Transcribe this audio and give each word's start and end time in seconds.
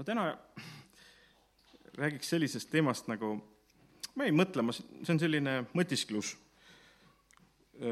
ma 0.00 0.04
täna 0.04 0.38
räägiks 1.94 2.30
sellisest 2.30 2.70
teemast 2.72 3.08
nagu, 3.10 3.34
ma 4.16 4.24
jäin 4.24 4.38
mõtlema, 4.38 4.72
see 4.72 5.12
on 5.12 5.20
selline 5.20 5.58
mõtisklus. 5.76 6.38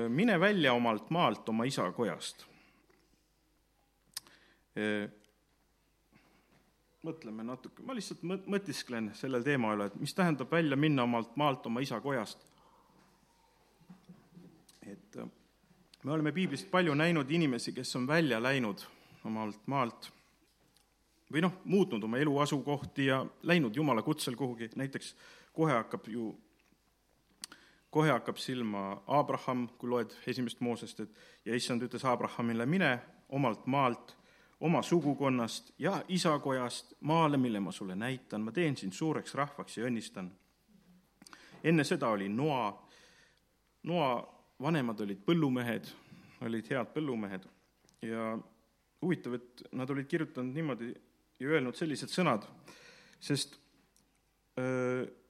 mine 0.09 0.39
välja 0.41 0.73
omalt 0.73 1.11
maalt, 1.11 1.49
oma 1.49 1.67
isa 1.69 1.85
kojast. 1.93 2.47
mõtleme 7.05 7.45
natuke, 7.45 7.83
ma 7.83 7.93
lihtsalt 7.93 8.25
mõtisklen 8.25 9.13
sellel 9.15 9.45
teema 9.45 9.77
üle, 9.77 9.93
et 9.93 10.01
mis 10.01 10.15
tähendab 10.15 10.51
välja 10.51 10.77
minna 10.77 11.03
omalt 11.03 11.37
maalt, 11.37 11.67
oma 11.67 11.81
isa 11.81 12.01
kojast. 12.01 12.39
et 14.81 15.17
me 16.05 16.13
oleme 16.13 16.33
piiblist 16.33 16.71
palju 16.71 16.95
näinud 16.95 17.31
inimesi, 17.31 17.73
kes 17.73 17.97
on 17.97 18.07
välja 18.07 18.41
läinud 18.43 18.87
omalt 19.25 19.67
maalt 19.67 20.17
või 21.33 21.43
noh, 21.45 21.61
muutnud 21.65 22.05
oma 22.05 22.19
elu 22.19 22.39
asukohti 22.45 23.07
ja 23.07 23.23
läinud 23.43 23.77
Jumala 23.77 24.03
kutsel 24.03 24.37
kuhugi, 24.37 24.71
näiteks 24.77 25.15
kohe 25.53 25.73
hakkab 25.73 26.09
ju, 26.09 26.33
kohe 27.91 28.11
hakkab 28.11 28.37
silma 28.37 29.03
Abraham, 29.07 29.69
kui 29.79 29.91
loed 29.91 30.15
esimest 30.27 30.61
Moosest, 30.61 31.01
et 31.01 31.45
ja 31.45 31.57
issand 31.57 31.83
ütles 31.83 32.05
Abrahamile, 32.05 32.67
mine 32.67 32.99
omalt 33.29 33.67
maalt, 33.67 34.17
oma 34.61 34.83
sugukonnast 34.83 35.73
ja 35.79 36.03
isakojast 36.09 36.95
maale, 37.01 37.37
mille 37.37 37.61
ma 37.61 37.73
sulle 37.73 37.95
näitan, 37.95 38.41
ma 38.41 38.53
teen 38.53 38.77
sind 38.77 38.93
suureks 38.93 39.35
rahvaks 39.35 39.79
ja 39.79 39.87
õnnistan. 39.87 40.31
enne 41.65 41.85
seda 41.85 42.09
oli 42.09 42.29
Noa, 42.29 42.89
Noa 43.83 44.39
vanemad 44.61 45.01
olid 45.01 45.21
põllumehed, 45.27 45.91
olid 46.47 46.71
head 46.71 46.91
põllumehed. 46.95 47.47
Ja 48.03 48.39
huvitav, 49.03 49.35
et 49.35 49.63
nad 49.73 49.91
olid 49.91 50.07
kirjutanud 50.07 50.55
niimoodi 50.55 50.93
ja 51.41 51.49
öelnud 51.55 51.77
sellised 51.79 52.13
sõnad, 52.13 52.47
sest 53.21 53.59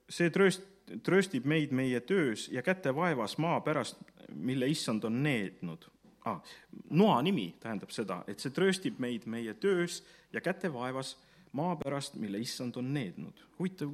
see 0.09 0.33
trööst, 0.33 0.65
trööstib 1.05 1.45
meid 1.49 1.73
meie 1.75 2.01
töös 2.01 2.47
ja 2.49 2.63
kätevaevas 2.65 3.37
maa 3.41 3.59
pärast, 3.61 4.01
mille 4.33 4.69
issand 4.69 5.05
on 5.05 5.21
neednud 5.23 5.85
ah,. 6.25 6.41
noa 6.89 7.21
nimi 7.21 7.51
tähendab 7.61 7.93
seda, 7.93 8.23
et 8.27 8.41
see 8.41 8.53
trööstib 8.55 8.99
meid 9.01 9.27
meie 9.29 9.53
töös 9.53 10.01
ja 10.33 10.41
kätevaevas 10.41 11.15
maa 11.57 11.75
pärast, 11.79 12.17
mille 12.21 12.41
issand 12.41 12.77
on 12.77 12.93
neednud. 12.93 13.45
huvitav, 13.59 13.93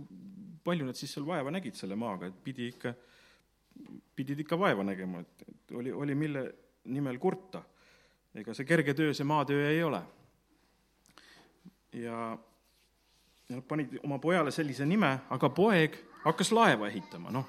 palju 0.63 0.87
nad 0.87 0.97
siis 0.97 1.13
seal 1.13 1.27
vaeva 1.27 1.51
nägid 1.51 1.75
selle 1.75 1.95
maaga, 1.99 2.27
et 2.31 2.41
pidi 2.43 2.69
ikka, 2.73 2.93
pidid 4.15 4.39
ikka 4.43 4.59
vaeva 4.59 4.83
nägema, 4.83 5.21
et, 5.23 5.47
et 5.49 5.75
oli, 5.75 5.91
oli 5.91 6.15
mille 6.15 6.45
nimel 6.85 7.19
kurta. 7.19 7.63
ega 8.35 8.53
see 8.53 8.67
kerge 8.67 8.93
töö, 8.93 9.13
see 9.13 9.27
maatöö 9.27 9.69
ei 9.69 9.83
ole 9.83 10.01
ja, 11.95 12.37
ja 13.49 13.55
nad 13.55 13.63
panid 13.67 13.99
oma 14.03 14.19
pojale 14.19 14.51
sellise 14.51 14.85
nime, 14.85 15.11
aga 15.29 15.49
poeg 15.49 15.97
hakkas 16.25 16.51
laeva 16.55 16.89
ehitama, 16.89 17.31
noh, 17.33 17.47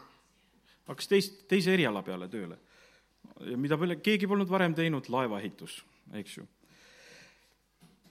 hakkas 0.86 1.10
teist, 1.10 1.42
teise 1.50 1.74
eriala 1.74 2.02
peale 2.06 2.28
tööle. 2.28 2.58
mida 3.56 3.76
palju, 3.76 3.98
keegi 4.00 4.26
polnud 4.26 4.48
varem 4.48 4.74
teinud, 4.74 5.08
laevaehitus, 5.12 5.80
eks 6.20 6.36
ju. 6.38 6.46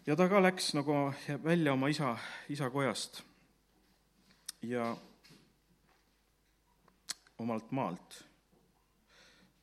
ja 0.06 0.16
ta 0.16 0.28
ka 0.30 0.42
läks 0.42 0.74
nagu 0.74 1.14
välja 1.44 1.74
oma 1.74 1.88
isa, 1.90 2.18
isa 2.50 2.70
kojast 2.70 3.24
ja 4.62 4.96
omalt 7.38 7.72
maalt. 7.72 8.24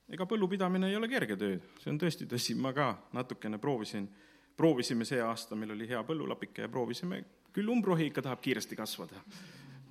ega 0.09 0.27
põllupidamine 0.29 0.89
ei 0.89 0.97
ole 0.97 1.09
kerge 1.09 1.36
töö, 1.36 1.59
see 1.81 1.92
on 1.92 2.01
tõesti 2.01 2.27
tõsi, 2.29 2.55
ma 2.55 2.73
ka 2.73 2.95
natukene 3.12 3.59
proovisin 3.59 4.09
proovisime 4.56 5.05
see 5.05 5.20
aasta, 5.20 5.56
meil 5.58 5.75
oli 5.75 5.89
hea 5.89 6.03
põllulapike 6.06 6.67
ja 6.67 6.69
proovisime, 6.72 7.22
küll 7.53 7.69
umbrohi 7.72 8.08
ikka 8.11 8.22
tahab 8.22 8.41
kiiresti 8.45 8.77
kasvada. 8.77 9.22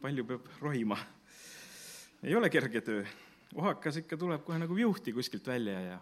palju 0.01 0.25
peab 0.25 0.47
rohima. 0.61 0.97
ei 2.23 2.35
ole 2.35 2.49
kerge 2.49 2.81
töö. 2.81 3.05
ohakas 3.55 3.97
ikka 3.97 4.17
tuleb 4.17 4.43
kohe 4.45 4.59
nagu 4.59 4.75
viuhti 4.75 5.13
kuskilt 5.13 5.47
välja 5.47 5.81
ja, 5.81 5.99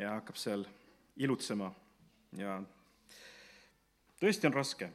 ja 0.00 0.10
hakkab 0.10 0.36
seal 0.36 0.64
ilutsema 1.16 1.72
ja 2.36 2.62
tõesti 4.20 4.46
on 4.46 4.54
raske. 4.54 4.90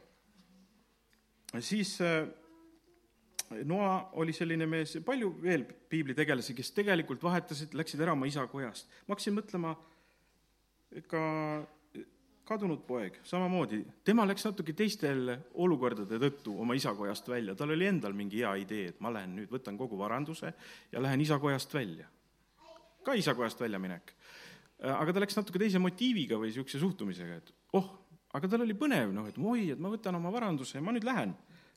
siis 1.60 2.00
äh, 2.00 2.26
Noa 3.64 4.10
oli 4.18 4.32
selline 4.32 4.66
mees, 4.66 4.96
palju 5.04 5.28
veel 5.42 5.62
piiblitegelasi, 5.64 6.54
kes 6.56 6.72
tegelikult 6.74 7.22
vahetasid, 7.22 7.74
läksid 7.76 8.00
ära 8.00 8.14
oma 8.16 8.26
isa 8.26 8.46
kojast. 8.50 8.88
ma 9.06 9.14
hakkasin 9.14 9.36
mõtlema 9.36 9.74
ka 11.10 11.22
kadunud 12.44 12.82
poeg, 12.86 13.16
samamoodi, 13.24 13.80
tema 14.04 14.26
läks 14.28 14.44
natuke 14.44 14.74
teistel 14.76 15.30
olukordade 15.64 16.18
tõttu 16.20 16.58
oma 16.60 16.76
isakojast 16.76 17.28
välja, 17.28 17.54
tal 17.56 17.72
oli 17.72 17.88
endal 17.88 18.12
mingi 18.16 18.42
hea 18.42 18.52
idee, 18.60 18.90
et 18.92 19.00
ma 19.04 19.12
lähen 19.14 19.32
nüüd, 19.38 19.50
võtan 19.52 19.78
kogu 19.80 19.98
varanduse 19.98 20.52
ja 20.92 21.02
lähen 21.02 21.24
isakojast 21.24 21.74
välja. 21.74 22.06
ka 23.04 23.14
isakojast 23.14 23.60
väljaminek. 23.60 24.14
aga 24.80 25.12
ta 25.12 25.20
läks 25.20 25.36
natuke 25.36 25.58
teise 25.58 25.78
motiiviga 25.78 26.36
või 26.36 26.50
niisuguse 26.52 26.78
suhtumisega, 26.78 27.36
et 27.36 27.52
oh, 27.72 27.90
aga 28.34 28.48
tal 28.48 28.64
oli 28.64 28.74
põnev, 28.74 29.12
noh, 29.14 29.28
et 29.28 29.38
oi, 29.38 29.70
et 29.72 29.80
ma 29.80 29.88
võtan 29.92 30.16
oma 30.16 30.32
varanduse 30.32 30.78
ja 30.78 30.82
ma 30.82 30.92
nüüd 30.92 31.04
lähen. 31.04 31.34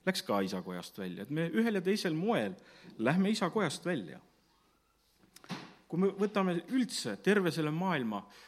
Läks 0.08 0.24
ka 0.24 0.40
isakojast 0.42 0.98
välja, 1.00 1.24
et 1.24 1.32
me 1.32 1.50
ühel 1.52 1.80
ja 1.80 1.82
teisel 1.84 2.16
moel 2.16 2.56
lähme 2.98 3.30
isakojast 3.30 3.86
välja. 3.86 4.20
kui 5.88 6.00
me 6.00 6.08
võtame 6.12 6.58
üldse 6.76 7.14
terve 7.24 7.52
selle 7.52 7.72
maailma 7.72 8.20
või 8.20 8.47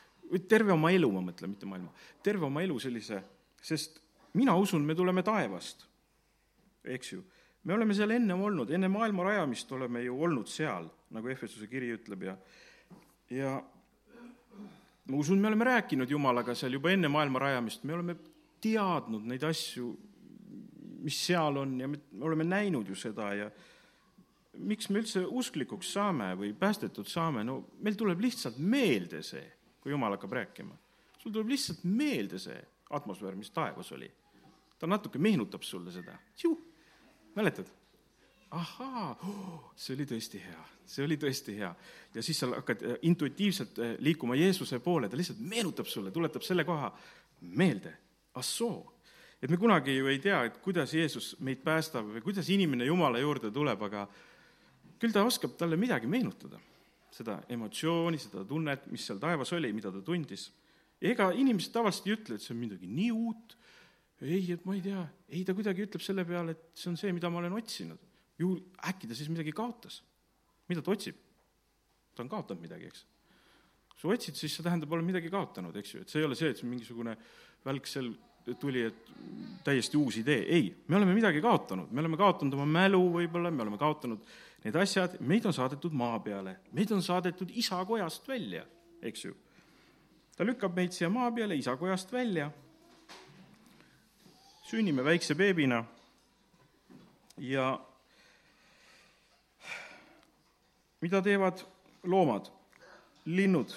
terve 0.50 0.74
oma 0.74 0.92
elu, 0.94 1.10
ma 1.12 1.24
mõtlen, 1.26 1.54
mitte 1.54 1.68
maailma, 1.70 1.92
terve 2.24 2.46
oma 2.46 2.64
elu 2.66 2.78
sellise, 2.82 3.22
sest 3.62 4.00
mina 4.38 4.56
usun, 4.60 4.86
me 4.86 4.96
tuleme 4.96 5.24
taevast, 5.26 5.86
eks 6.86 7.14
ju. 7.14 7.24
me 7.64 7.74
oleme 7.76 7.94
seal 7.94 8.12
ennem 8.16 8.42
olnud, 8.42 8.70
enne 8.72 8.88
maailma 8.92 9.26
rajamist 9.28 9.72
oleme 9.76 10.04
ju 10.04 10.16
olnud 10.24 10.48
seal, 10.48 10.88
nagu 11.14 11.30
Efesuse 11.30 11.68
kiri 11.68 11.92
ütleb 11.98 12.24
ja, 12.24 12.36
ja 13.34 13.58
ma 15.10 15.18
usun, 15.18 15.42
me 15.42 15.50
oleme 15.50 15.66
rääkinud 15.66 16.10
Jumalaga 16.10 16.56
seal 16.56 16.78
juba 16.78 16.94
enne 16.94 17.10
maailma 17.12 17.42
rajamist, 17.42 17.84
me 17.84 17.98
oleme 17.98 18.16
teadnud 18.62 19.26
neid 19.28 19.44
asju, 19.48 19.92
mis 21.04 21.20
seal 21.26 21.58
on 21.58 21.78
ja 21.80 21.88
me 21.90 22.00
oleme 22.28 22.46
näinud 22.48 22.88
ju 22.88 22.96
seda 22.96 23.32
ja 23.34 23.50
miks 24.60 24.90
me 24.90 25.00
üldse 25.02 25.24
usklikuks 25.24 25.94
saame 25.96 26.34
või 26.38 26.52
päästetud 26.58 27.08
saame, 27.08 27.46
no 27.48 27.62
meil 27.84 27.96
tuleb 27.98 28.22
lihtsalt 28.24 28.60
meelde 28.60 29.24
see 29.24 29.46
kui 29.82 29.92
jumal 29.92 30.16
hakkab 30.16 30.32
rääkima. 30.32 30.78
sul 31.18 31.32
tuleb 31.32 31.50
lihtsalt 31.50 31.84
meelde 31.84 32.40
see 32.40 32.60
atmosfäär, 32.90 33.36
mis 33.36 33.52
taevas 33.52 33.92
oli. 33.92 34.12
ta 34.80 34.88
natuke 34.88 35.20
meenutab 35.20 35.62
sulle 35.62 35.92
seda, 35.92 36.18
mäletad? 37.36 37.68
ahaa 38.52 39.10
oh,, 39.24 39.72
see 39.78 39.94
oli 39.94 40.06
tõesti 40.10 40.40
hea, 40.42 40.62
see 40.90 41.04
oli 41.06 41.18
tõesti 41.22 41.56
hea. 41.60 41.70
ja 42.14 42.24
siis 42.26 42.40
sa 42.42 42.50
hakkad 42.50 42.86
äh, 42.86 42.96
intuitiivselt 43.02 43.80
äh, 43.80 43.92
liikuma 44.00 44.36
Jeesuse 44.36 44.80
poole, 44.80 45.10
ta 45.10 45.18
lihtsalt 45.18 45.40
meenutab 45.40 45.86
sulle, 45.86 46.12
tuletab 46.12 46.46
selle 46.46 46.66
koha 46.66 46.90
meelde, 47.42 47.94
assoo. 48.34 48.96
et 49.42 49.50
me 49.50 49.58
kunagi 49.58 49.98
ju 49.98 50.10
ei 50.10 50.20
tea, 50.20 50.42
et 50.50 50.58
kuidas 50.66 50.94
Jeesus 50.94 51.36
meid 51.46 51.62
päästab 51.64 52.10
või 52.16 52.26
kuidas 52.26 52.50
inimene 52.50 52.90
Jumala 52.90 53.22
juurde 53.22 53.52
tuleb, 53.54 53.86
aga 53.86 54.08
küll 55.00 55.14
ta 55.14 55.24
oskab 55.24 55.54
talle 55.58 55.78
midagi 55.78 56.10
meenutada 56.10 56.60
seda 57.14 57.40
emotsiooni, 57.50 58.20
seda 58.22 58.44
tunnet, 58.48 58.88
mis 58.94 59.06
seal 59.08 59.20
taevas 59.22 59.52
oli, 59.58 59.72
mida 59.74 59.92
ta 59.94 60.02
tundis. 60.06 60.50
ega 61.02 61.30
inimesed 61.32 61.72
tavaliselt 61.74 62.08
ei 62.08 62.16
ütle, 62.18 62.36
et 62.36 62.44
see 62.44 62.54
on 62.54 62.60
midagi 62.60 62.88
nii 62.88 63.12
uut, 63.16 63.56
ei, 64.22 64.52
et 64.52 64.66
ma 64.68 64.76
ei 64.76 64.84
tea, 64.84 65.06
ei, 65.32 65.44
ta 65.48 65.56
kuidagi 65.56 65.86
ütleb 65.88 66.04
selle 66.04 66.26
peale, 66.28 66.56
et 66.56 66.80
see 66.80 66.92
on 66.92 66.98
see, 67.00 67.12
mida 67.16 67.32
ma 67.32 67.40
olen 67.40 67.56
otsinud. 67.56 68.08
ju 68.40 68.54
äkki 68.88 69.08
ta 69.08 69.16
siis 69.16 69.30
midagi 69.32 69.52
kaotas. 69.52 70.02
mida 70.70 70.82
ta 70.82 70.92
otsib? 70.92 71.16
ta 72.16 72.24
on 72.24 72.30
kaotanud 72.30 72.62
midagi, 72.62 72.90
eks. 72.92 73.06
kui 73.90 74.02
sa 74.02 74.12
otsid, 74.12 74.36
siis 74.36 74.56
see 74.56 74.64
tähendab, 74.64 74.92
oled 74.92 75.08
midagi 75.08 75.32
kaotanud, 75.32 75.76
eks 75.80 75.94
ju, 75.94 76.02
et 76.04 76.12
see 76.12 76.20
ei 76.20 76.28
ole 76.28 76.36
see, 76.36 76.52
et 76.52 76.60
see 76.60 76.68
mingisugune 76.68 77.16
välk 77.64 77.88
seal 77.88 78.12
tuli, 78.60 78.84
et 78.88 79.10
täiesti 79.64 79.98
uus 80.00 80.18
idee, 80.20 80.44
ei, 80.52 80.70
me 80.88 80.98
oleme 81.00 81.16
midagi 81.16 81.42
kaotanud, 81.44 81.92
me 81.92 82.04
oleme 82.04 82.20
kaotanud 82.20 82.56
oma 82.58 82.66
mälu 82.66 83.02
võib-olla, 83.14 83.52
me 83.54 83.64
oleme 83.66 83.80
kaotanud 83.80 84.26
need 84.64 84.76
asjad, 84.76 85.18
meid 85.20 85.46
on 85.46 85.54
saadetud 85.56 85.94
maa 85.96 86.20
peale, 86.20 86.58
meid 86.76 86.92
on 86.92 87.04
saadetud 87.04 87.52
isakojast 87.56 88.28
välja, 88.28 88.66
eks 89.02 89.26
ju. 89.26 89.36
ta 90.38 90.46
lükkab 90.48 90.76
meid 90.76 90.96
siia 90.96 91.10
maa 91.10 91.32
peale 91.32 91.56
isakojast 91.56 92.12
välja, 92.14 92.52
sünnime 94.70 95.04
väikse 95.04 95.36
beebina 95.36 95.84
ja 97.38 97.80
mida 101.02 101.22
teevad 101.22 101.64
loomad, 102.04 102.52
linnud, 103.26 103.74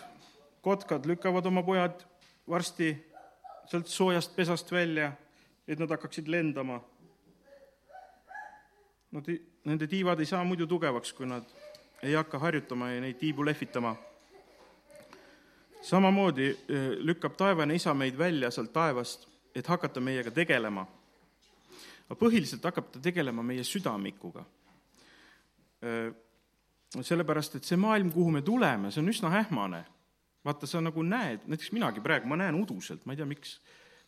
kotkad 0.63 1.07
lükkavad 1.07 1.47
oma 1.47 1.63
pojad 1.63 2.03
varsti 2.49 2.93
sealt 3.71 3.87
soojast 3.87 4.37
pesast 4.37 4.73
välja, 4.73 5.13
et 5.69 5.79
nad 5.79 5.91
hakkaksid 5.91 6.29
lendama. 6.29 6.81
Nad 9.13 9.29
ei, 9.29 9.39
nende 9.65 9.87
tiivad 9.87 10.21
ei 10.21 10.27
saa 10.27 10.45
muidu 10.45 10.67
tugevaks, 10.67 11.13
kui 11.13 11.27
nad 11.27 11.47
ei 12.03 12.15
hakka 12.15 12.39
harjutama 12.39 12.91
ja 12.91 13.01
neid 13.01 13.19
tiibu 13.19 13.45
lehvitama. 13.45 13.97
samamoodi 15.83 16.49
eh, 16.49 16.91
lükkab 16.99 17.37
taevane 17.37 17.75
isa 17.75 17.95
meid 17.95 18.19
välja 18.19 18.51
sealt 18.51 18.73
taevast, 18.73 19.29
et 19.55 19.67
hakata 19.67 20.01
meiega 20.01 20.31
tegelema. 20.31 20.87
aga 22.09 22.19
põhiliselt 22.19 22.65
hakkab 22.65 22.91
ta 22.93 23.01
tegelema 23.01 23.43
meie 23.43 23.65
südamikuga. 23.65 24.45
sellepärast, 27.01 27.55
et 27.57 27.65
see 27.65 27.77
maailm, 27.77 28.13
kuhu 28.13 28.31
me 28.31 28.43
tuleme, 28.43 28.91
see 28.91 29.01
on 29.01 29.09
üsna 29.09 29.31
ähmane. 29.39 29.85
vaata, 30.45 30.67
sa 30.67 30.81
nagu 30.81 31.03
näed, 31.03 31.47
näiteks 31.47 31.73
minagi 31.73 32.01
praegu, 32.01 32.27
ma 32.27 32.37
näen 32.37 32.55
uduselt, 32.55 33.07
ma 33.07 33.13
ei 33.13 33.17
tea, 33.17 33.27
miks, 33.27 33.61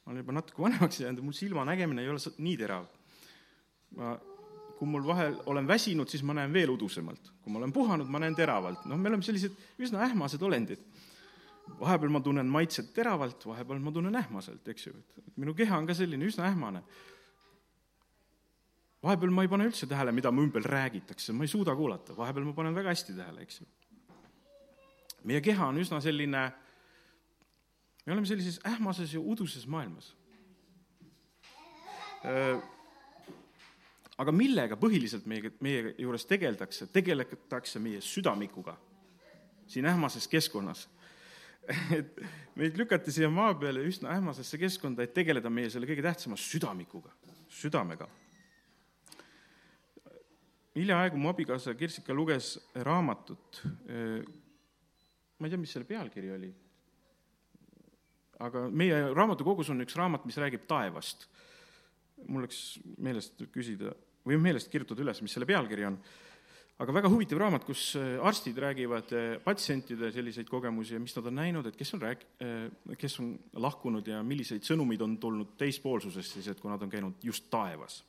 ma 0.04 0.12
olen 0.12 0.22
juba 0.22 0.32
natuke 0.32 0.62
vanemaks 0.62 1.00
jäänud 1.00 1.18
ja 1.18 1.24
mul 1.24 1.32
silmanägemine 1.32 2.02
ei 2.02 2.08
ole 2.08 2.34
nii 2.38 2.56
terav. 2.56 2.86
ma 3.96 4.18
kui 4.78 4.88
mul 4.90 5.06
vahel 5.06 5.36
olen 5.46 5.68
väsinud, 5.68 6.10
siis 6.10 6.22
ma 6.26 6.34
näen 6.34 6.52
veel 6.52 6.72
udusemalt. 6.74 7.32
kui 7.42 7.52
ma 7.52 7.58
olen 7.58 7.72
puhanud, 7.72 8.08
ma 8.08 8.18
näen 8.18 8.34
teravalt. 8.34 8.84
noh, 8.84 8.98
me 8.98 9.08
oleme 9.08 9.22
sellised 9.22 9.52
üsna 9.78 10.02
ähmased 10.08 10.42
olendid. 10.42 10.80
vahepeal 11.80 12.10
ma 12.10 12.20
tunnen 12.20 12.46
maitset 12.46 12.92
teravalt, 12.94 13.46
vahepeal 13.46 13.78
ma 13.80 13.92
tunnen 13.92 14.16
ähmaselt, 14.16 14.68
eks 14.68 14.86
ju, 14.86 14.94
et 15.18 15.36
minu 15.36 15.54
keha 15.54 15.78
on 15.78 15.86
ka 15.86 15.94
selline 15.94 16.26
üsna 16.26 16.48
ähmane. 16.50 16.82
vahepeal 19.02 19.30
ma 19.30 19.42
ei 19.42 19.48
pane 19.48 19.68
üldse 19.70 19.86
tähele, 19.86 20.12
mida 20.12 20.32
mu 20.32 20.42
ümber 20.42 20.62
räägitakse, 20.62 21.32
ma 21.32 21.44
ei 21.44 21.48
suuda 21.48 21.76
kuulata, 21.76 22.16
vahepeal 22.16 22.44
ma 22.44 22.52
panen 22.52 22.74
väga 22.74 22.92
hästi 22.92 23.16
tähele, 23.16 23.46
eks 23.46 23.60
ju. 23.60 23.66
meie 25.24 25.40
keha 25.40 25.66
on 25.68 25.78
üsna 25.78 26.00
selline, 26.00 26.52
me 28.06 28.12
oleme 28.12 28.26
sellises 28.26 28.60
ähmases 28.66 29.14
ja 29.14 29.20
uduses 29.20 29.66
maailmas 29.66 30.14
aga 34.18 34.32
millega 34.32 34.76
põhiliselt 34.78 35.26
meie, 35.26 35.50
meie 35.64 35.94
juures 35.98 36.26
tegeldakse, 36.30 36.86
tegeletakse 36.92 37.82
meie 37.82 38.02
südamikuga 38.04 38.76
siin 39.66 39.86
ähmases 39.86 40.28
keskkonnas. 40.28 40.88
et 41.98 42.20
meid 42.58 42.76
lükati 42.76 43.12
siia 43.12 43.30
maa 43.32 43.54
peale 43.56 43.84
üsna 43.88 44.12
ähmasesse 44.12 44.58
keskkonda, 44.60 45.04
et 45.04 45.14
tegeleda 45.16 45.50
meie 45.50 45.70
selle 45.72 45.88
kõige 45.88 46.04
tähtsama 46.04 46.36
südamikuga, 46.36 47.12
südamega. 47.48 48.08
hiljaaegu 50.74 51.16
mu 51.16 51.30
abikaasa 51.30 51.74
Kirsika 51.78 52.14
luges 52.14 52.58
raamatut, 52.74 53.62
ma 55.38 55.46
ei 55.46 55.52
tea, 55.52 55.60
mis 55.60 55.72
selle 55.72 55.86
pealkiri 55.88 56.32
oli, 56.34 56.50
aga 58.44 58.66
meie 58.68 58.98
raamatukogus 59.14 59.70
on 59.70 59.86
üks 59.86 59.96
raamat, 59.96 60.26
mis 60.28 60.36
räägib 60.42 60.66
taevast 60.68 61.28
mul 62.28 62.46
läks 62.46 62.60
meelest 63.02 63.46
küsida 63.52 63.94
või 64.24 64.38
meelest 64.40 64.70
kirjutada 64.72 65.04
üles, 65.04 65.20
mis 65.22 65.34
selle 65.36 65.48
pealkiri 65.48 65.86
on. 65.88 65.98
aga 66.78 66.94
väga 66.96 67.08
huvitav 67.12 67.38
raamat, 67.38 67.64
kus 67.64 67.94
äh, 68.00 68.16
arstid 68.24 68.56
räägivad 68.58 69.12
äh, 69.14 69.36
patsientide 69.44 70.10
selliseid 70.12 70.48
kogemusi 70.50 70.96
ja 70.96 71.00
mis 71.00 71.14
nad 71.16 71.28
on 71.30 71.36
näinud, 71.38 71.66
et 71.66 71.76
kes 71.76 71.94
on 71.94 72.02
rääk-, 72.02 72.24
äh, 72.42 72.96
kes 72.98 73.18
on 73.22 73.34
lahkunud 73.62 74.08
ja 74.08 74.22
milliseid 74.22 74.64
sõnumeid 74.66 75.04
on 75.04 75.18
tulnud 75.22 75.54
teispoolsusest 75.60 76.38
siis, 76.38 76.48
et 76.50 76.60
kui 76.60 76.72
nad 76.72 76.82
on 76.82 76.90
käinud 76.90 77.22
just 77.22 77.46
taevas. 77.50 78.02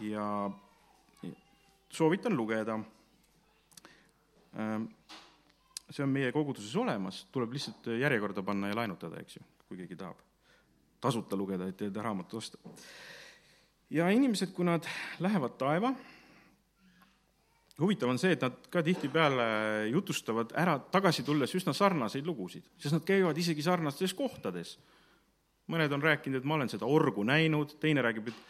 ja 0.00 0.50
soovitan 1.90 2.36
lugeda. 2.36 2.78
Ähm, 4.56 4.86
see 5.90 6.04
on 6.04 6.10
meie 6.10 6.30
koguduses 6.32 6.74
olemas, 6.76 7.26
tuleb 7.32 7.52
lihtsalt 7.52 7.90
järjekorda 8.00 8.42
panna 8.42 8.70
ja 8.70 8.76
laenutada, 8.78 9.20
eks 9.20 9.36
ju, 9.36 9.42
kui 9.68 9.82
keegi 9.82 9.96
tahab 9.96 10.22
tasuta 11.00 11.36
lugeda, 11.36 11.68
et 11.68 11.82
enda 11.84 12.02
raamatut 12.02 12.38
osta 12.40 12.58
ja 13.90 14.08
inimesed, 14.10 14.52
kui 14.54 14.66
nad 14.66 14.86
lähevad 15.22 15.56
taeva, 15.60 15.92
huvitav 17.80 18.10
on 18.10 18.18
see, 18.18 18.34
et 18.34 18.42
nad 18.42 18.68
ka 18.72 18.82
tihtipeale 18.82 19.46
jutustavad 19.92 20.54
ära 20.58 20.78
tagasi 20.92 21.24
tulles 21.26 21.52
üsna 21.58 21.74
sarnaseid 21.76 22.26
lugusid, 22.26 22.66
sest 22.80 22.96
nad 22.96 23.06
käivad 23.06 23.38
isegi 23.38 23.64
sarnastes 23.64 24.14
kohtades. 24.14 24.78
mõned 25.66 25.90
on 25.92 26.02
rääkinud, 26.02 26.38
et 26.38 26.44
ma 26.46 26.54
olen 26.54 26.68
seda 26.70 26.86
orgu 26.86 27.24
näinud, 27.26 27.72
teine 27.82 28.02
räägib, 28.02 28.28
et 28.28 28.44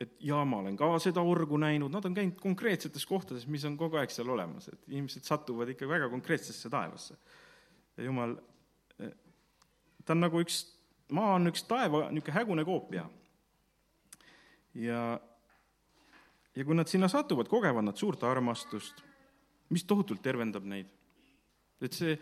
et 0.00 0.16
jaa, 0.20 0.44
ma 0.44 0.58
olen 0.58 0.76
ka 0.76 0.88
seda 0.98 1.22
orgu 1.22 1.56
näinud, 1.56 1.92
nad 1.92 2.04
on 2.04 2.14
käinud 2.14 2.40
konkreetsetes 2.42 3.06
kohtades, 3.06 3.46
mis 3.46 3.64
on 3.64 3.76
kogu 3.78 3.96
aeg 3.96 4.10
seal 4.10 4.28
olemas, 4.28 4.66
et 4.68 4.88
inimesed 4.88 5.22
satuvad 5.22 5.70
ikka 5.70 5.88
väga 5.88 6.08
konkreetsesse 6.10 6.70
taevasse. 6.70 7.16
ja 7.96 8.04
jumal, 8.04 8.36
ta 10.04 10.12
on 10.12 10.20
nagu 10.20 10.42
üks, 10.42 10.64
maa 11.14 11.36
on 11.38 11.46
üks 11.46 11.62
taeva 11.70 12.08
niisugune 12.10 12.34
hägune 12.34 12.64
koopia 12.64 13.06
ja, 14.74 15.20
ja 16.54 16.64
kui 16.64 16.76
nad 16.76 16.90
sinna 16.90 17.08
satuvad, 17.08 17.48
kogevad 17.48 17.84
nad 17.84 17.98
suurt 17.98 18.22
armastust, 18.26 19.02
mis 19.70 19.84
tohutult 19.84 20.22
tervendab 20.22 20.66
neid. 20.68 20.90
et 21.84 21.92
see 21.92 22.14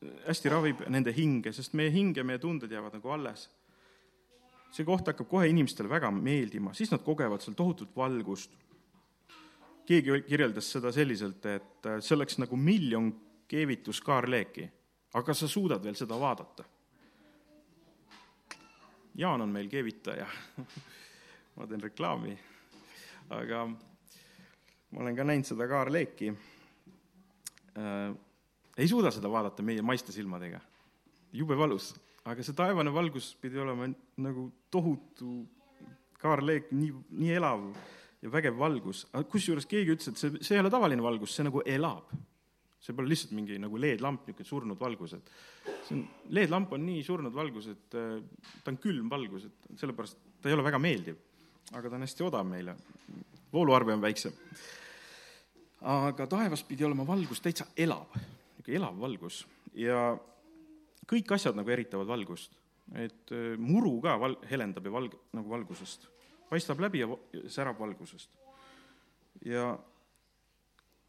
hästi 0.00 0.50
ravib 0.52 0.84
nende 0.92 1.12
hinge, 1.12 1.52
sest 1.52 1.74
meie 1.76 1.90
hing 1.92 2.16
ja 2.16 2.24
meie 2.24 2.38
tunded 2.38 2.70
jäävad 2.72 2.96
nagu 2.98 3.10
alles. 3.10 3.48
see 4.70 4.86
koht 4.86 5.08
hakkab 5.10 5.28
kohe 5.28 5.48
inimestele 5.50 5.90
väga 5.90 6.10
meeldima, 6.14 6.74
siis 6.74 6.92
nad 6.92 7.02
kogevad 7.04 7.42
seal 7.42 7.56
tohutut 7.58 7.96
valgust. 7.96 8.50
keegi 9.86 10.22
kirjeldas 10.28 10.72
seda 10.72 10.92
selliselt, 10.92 11.46
et 11.46 11.88
see 12.00 12.14
oleks 12.14 12.38
nagu 12.38 12.56
miljon 12.56 13.12
keevituskaarleeki, 13.50 14.68
aga 15.14 15.34
sa 15.34 15.48
suudad 15.48 15.82
veel 15.82 15.96
seda 15.98 16.18
vaadata. 16.20 16.64
Jaan 19.18 19.40
on 19.42 19.50
meil 19.50 19.66
keevitaja 19.68 20.26
ma 21.60 21.66
teen 21.68 21.82
reklaami. 21.84 22.32
aga 23.36 23.66
ma 23.68 25.02
olen 25.04 25.16
ka 25.16 25.26
näinud 25.28 25.46
seda 25.46 25.66
kaarleeki 25.68 26.32
äh,. 26.32 28.14
ei 28.80 28.88
suuda 28.88 29.12
seda 29.12 29.28
vaadata 29.30 29.62
meie 29.62 29.84
maiste 29.84 30.14
silmadega, 30.14 30.60
jube 31.36 31.58
valus, 31.58 31.92
aga 32.24 32.42
see 32.46 32.56
taevane 32.56 32.92
valgus 32.94 33.34
pidi 33.42 33.60
olema 33.60 33.90
nagu 34.24 34.46
tohutu 34.72 35.44
kaarleek, 36.20 36.72
nii, 36.72 36.94
nii 37.20 37.36
elav 37.36 37.68
ja 38.24 38.32
vägev 38.32 38.56
valgus, 38.56 39.04
kusjuures 39.28 39.68
keegi 39.68 39.94
ütles, 39.98 40.10
et 40.10 40.20
see, 40.20 40.40
see 40.40 40.56
ei 40.56 40.64
ole 40.64 40.72
tavaline 40.72 41.04
valgus, 41.04 41.36
see 41.36 41.44
nagu 41.44 41.60
elab. 41.68 42.08
see 42.80 42.96
pole 42.96 43.10
lihtsalt 43.12 43.34
mingi 43.36 43.58
nagu 43.60 43.76
LED-lamp, 43.76 44.24
niisugune 44.24 44.48
surnud 44.48 44.78
valgus, 44.80 45.12
et 45.12 45.26
see 45.84 45.98
on, 45.98 46.06
LED-lamp 46.32 46.70
on 46.72 46.86
nii 46.88 47.02
surnud 47.04 47.34
valgus, 47.36 47.66
et 47.68 47.96
äh, 48.00 48.14
ta 48.64 48.72
on 48.72 48.78
külm 48.80 49.10
valgus, 49.12 49.44
et 49.50 49.74
sellepärast 49.82 50.16
ta 50.40 50.48
ei 50.48 50.56
ole 50.56 50.64
väga 50.64 50.80
meeldiv 50.80 51.18
aga 51.72 51.90
ta 51.90 51.96
on 51.96 52.06
hästi 52.06 52.26
odav 52.26 52.46
meile, 52.46 52.74
vooluarve 53.52 53.94
on 53.94 54.02
väiksem. 54.02 54.32
aga 55.80 56.26
taevas 56.26 56.62
pidi 56.64 56.84
olema 56.84 57.06
valgus 57.06 57.40
täitsa 57.40 57.66
elav, 57.76 58.06
niisugune 58.14 58.76
elav 58.76 58.98
valgus. 59.00 59.46
ja 59.74 60.16
kõik 61.10 61.32
asjad 61.34 61.56
nagu 61.56 61.70
eritavad 61.70 62.06
valgust, 62.06 62.52
et 62.94 63.32
äh, 63.32 63.56
muru 63.58 64.00
ka 64.00 64.18
val-, 64.20 64.40
helendab 64.50 64.86
ja 64.86 64.92
valg-, 64.92 65.18
nagu 65.32 65.50
valgusest, 65.50 66.08
paistab 66.50 66.80
läbi 66.80 67.00
ja 67.04 67.08
särab 67.48 67.78
valgusest. 67.78 68.30
ja 69.44 69.78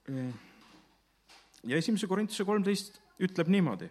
äh, 0.09 0.33
ja 1.63 1.77
esimese 1.77 2.07
Korintuse 2.07 2.45
kolmteist 2.45 3.01
ütleb 3.21 3.49
niimoodi, 3.53 3.89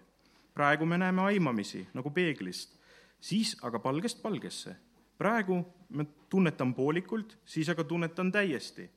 praegu 0.55 0.87
me 0.87 0.99
näeme 0.99 1.23
aimamisi 1.23 1.87
nagu 1.95 2.11
peeglist, 2.11 2.75
siis 3.21 3.57
aga 3.63 3.79
palgest 3.79 4.23
palgesse 4.23 4.77
praegu 5.21 5.61
ma 5.93 6.05
tunnetan 6.33 6.73
poolikult, 6.75 7.37
siis 7.45 7.69
aga 7.69 7.85
tunnetan 7.85 8.33
täiesti. 8.33 8.91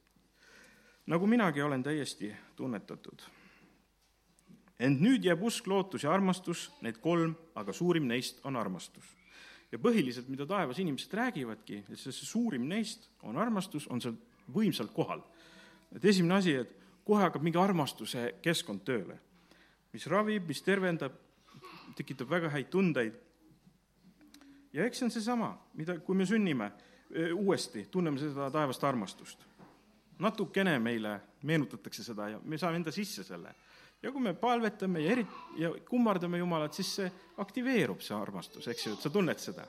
nagu 1.05 1.27
minagi 1.27 1.61
olen 1.61 1.83
täiesti 1.83 2.31
tunnetatud. 2.55 3.21
ent 4.79 5.01
nüüd 5.01 5.25
jääb 5.25 5.41
usk, 5.43 5.67
lootus 5.67 6.03
ja 6.03 6.13
armastus, 6.13 6.71
need 6.81 6.97
kolm, 7.01 7.35
aga 7.55 7.73
suurim 7.73 8.07
neist 8.07 8.39
on 8.43 8.55
armastus. 8.55 9.03
ja 9.71 9.77
põhiliselt, 9.79 10.29
mida 10.29 10.45
taevas 10.45 10.79
inimesed 10.79 11.13
räägivadki, 11.13 11.83
et 11.89 11.99
see, 11.99 12.11
see 12.11 12.25
suurim 12.25 12.67
neist 12.69 13.09
on 13.23 13.37
armastus, 13.37 13.87
on 13.87 14.01
seal 14.01 14.15
võimsalt 14.53 14.93
kohal. 14.93 15.23
et 15.95 16.05
esimene 16.05 16.39
asi, 16.39 16.55
et 16.55 16.71
kohe 17.03 17.23
hakkab 17.23 17.43
mingi 17.43 17.59
armastuse 17.59 18.35
keskkond 18.41 18.85
tööle, 18.85 19.19
mis 19.93 20.07
ravib, 20.07 20.47
mis 20.47 20.61
tervendab, 20.61 21.19
tekitab 21.95 22.29
väga 22.29 22.49
häid 22.49 22.69
tundeid 22.69 23.22
ja 24.73 24.85
eks 24.85 24.99
see 24.99 25.07
on 25.07 25.13
seesama, 25.13 25.53
mida, 25.77 25.97
kui 26.03 26.17
me 26.17 26.25
sünnime 26.25 26.71
uuesti, 27.33 27.87
tunneme 27.91 28.19
seda 28.21 28.49
taevast 28.51 28.83
armastust. 28.83 29.45
natukene 30.19 30.77
meile 30.79 31.19
meenutatakse 31.43 32.03
seda 32.03 32.29
ja 32.29 32.39
me 32.43 32.57
saame 32.57 32.77
enda 32.79 32.91
sisse 32.91 33.23
selle. 33.23 33.55
ja 34.03 34.11
kui 34.11 34.21
me 34.21 34.33
palvetame 34.33 34.99
ja 34.99 35.11
eri-, 35.11 35.27
ja 35.57 35.71
kummardame 35.89 36.37
Jumalat, 36.37 36.73
siis 36.73 36.95
see 36.95 37.11
aktiveerub, 37.37 38.01
see 38.01 38.15
armastus, 38.15 38.67
eks 38.67 38.85
ju, 38.85 38.93
et 38.93 39.01
sa 39.01 39.09
tunned 39.09 39.39
seda. 39.39 39.67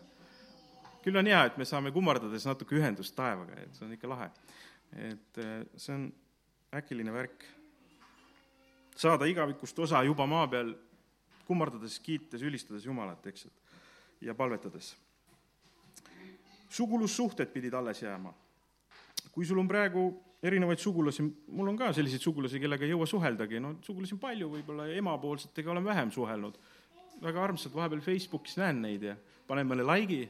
küll 1.04 1.16
on 1.16 1.26
hea, 1.26 1.44
et 1.44 1.56
me 1.61 1.64
saame 1.64 1.92
kummardades 1.92 2.46
natuke 2.46 2.76
ühendust 2.76 3.14
taevaga, 3.16 3.61
et 3.61 3.75
see 3.75 3.87
on 3.87 3.92
ikka 3.92 4.08
lahe. 4.08 4.30
et 5.11 5.42
see 5.76 5.94
on 5.94 6.12
äkiline 6.73 7.12
värk. 7.12 7.44
saada 8.96 9.26
igavikust 9.26 9.78
osa 9.78 10.02
juba 10.02 10.26
maa 10.26 10.49
peal, 10.49 10.75
kummardades, 11.44 11.99
kiites, 12.00 12.42
ülistades 12.42 12.87
Jumalat, 12.87 13.26
eks, 13.26 13.46
et 13.46 13.63
ja 14.21 14.35
palvetades. 14.35 14.97
sugulussuhted 16.68 17.52
pidid 17.52 17.75
alles 17.75 18.02
jääma. 18.02 18.35
kui 19.33 19.44
sul 19.47 19.59
on 19.59 19.68
praegu 19.68 20.23
erinevaid 20.42 20.78
sugulasi, 20.78 21.25
mul 21.49 21.68
on 21.68 21.76
ka 21.76 21.92
selliseid 21.92 22.21
sugulasi, 22.21 22.61
kellega 22.61 22.85
ei 22.85 22.90
jõua 22.90 23.06
suheldagi, 23.06 23.61
no 23.61 23.76
sugulasi 23.83 24.14
on 24.14 24.21
palju 24.21 24.50
võib-olla 24.52 24.88
emapoolsetega 24.92 25.71
olen 25.71 25.85
vähem 25.85 26.11
suhelnud. 26.12 26.59
väga 27.23 27.44
armsad, 27.44 27.73
vahepeal 27.75 28.00
Facebookis 28.00 28.56
näen 28.56 28.83
neid 28.83 29.02
ja 29.02 29.16
panen 29.47 29.66
mõne 29.66 29.87
like'i 29.87 30.28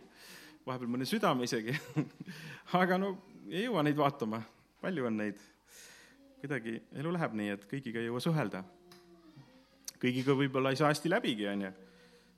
vahepeal 0.66 0.90
mõne 0.90 1.06
südame 1.08 1.44
isegi 1.44 1.74
aga 2.80 2.98
no 3.00 3.14
ei 3.50 3.66
jõua 3.66 3.82
neid 3.84 3.98
vaatama, 3.98 4.40
palju 4.80 5.08
on 5.08 5.18
neid. 5.20 5.40
kuidagi 6.40 6.76
elu 7.00 7.12
läheb 7.12 7.36
nii, 7.40 7.50
et 7.56 7.66
kõigiga 7.68 8.00
ei 8.00 8.08
jõua 8.08 8.20
suhelda. 8.20 8.64
kõigiga 10.00 10.36
võib-olla 10.36 10.72
ei 10.72 10.80
saa 10.80 10.92
hästi 10.92 11.12
läbigi, 11.12 11.48
on 11.48 11.66
ju. 11.66 11.72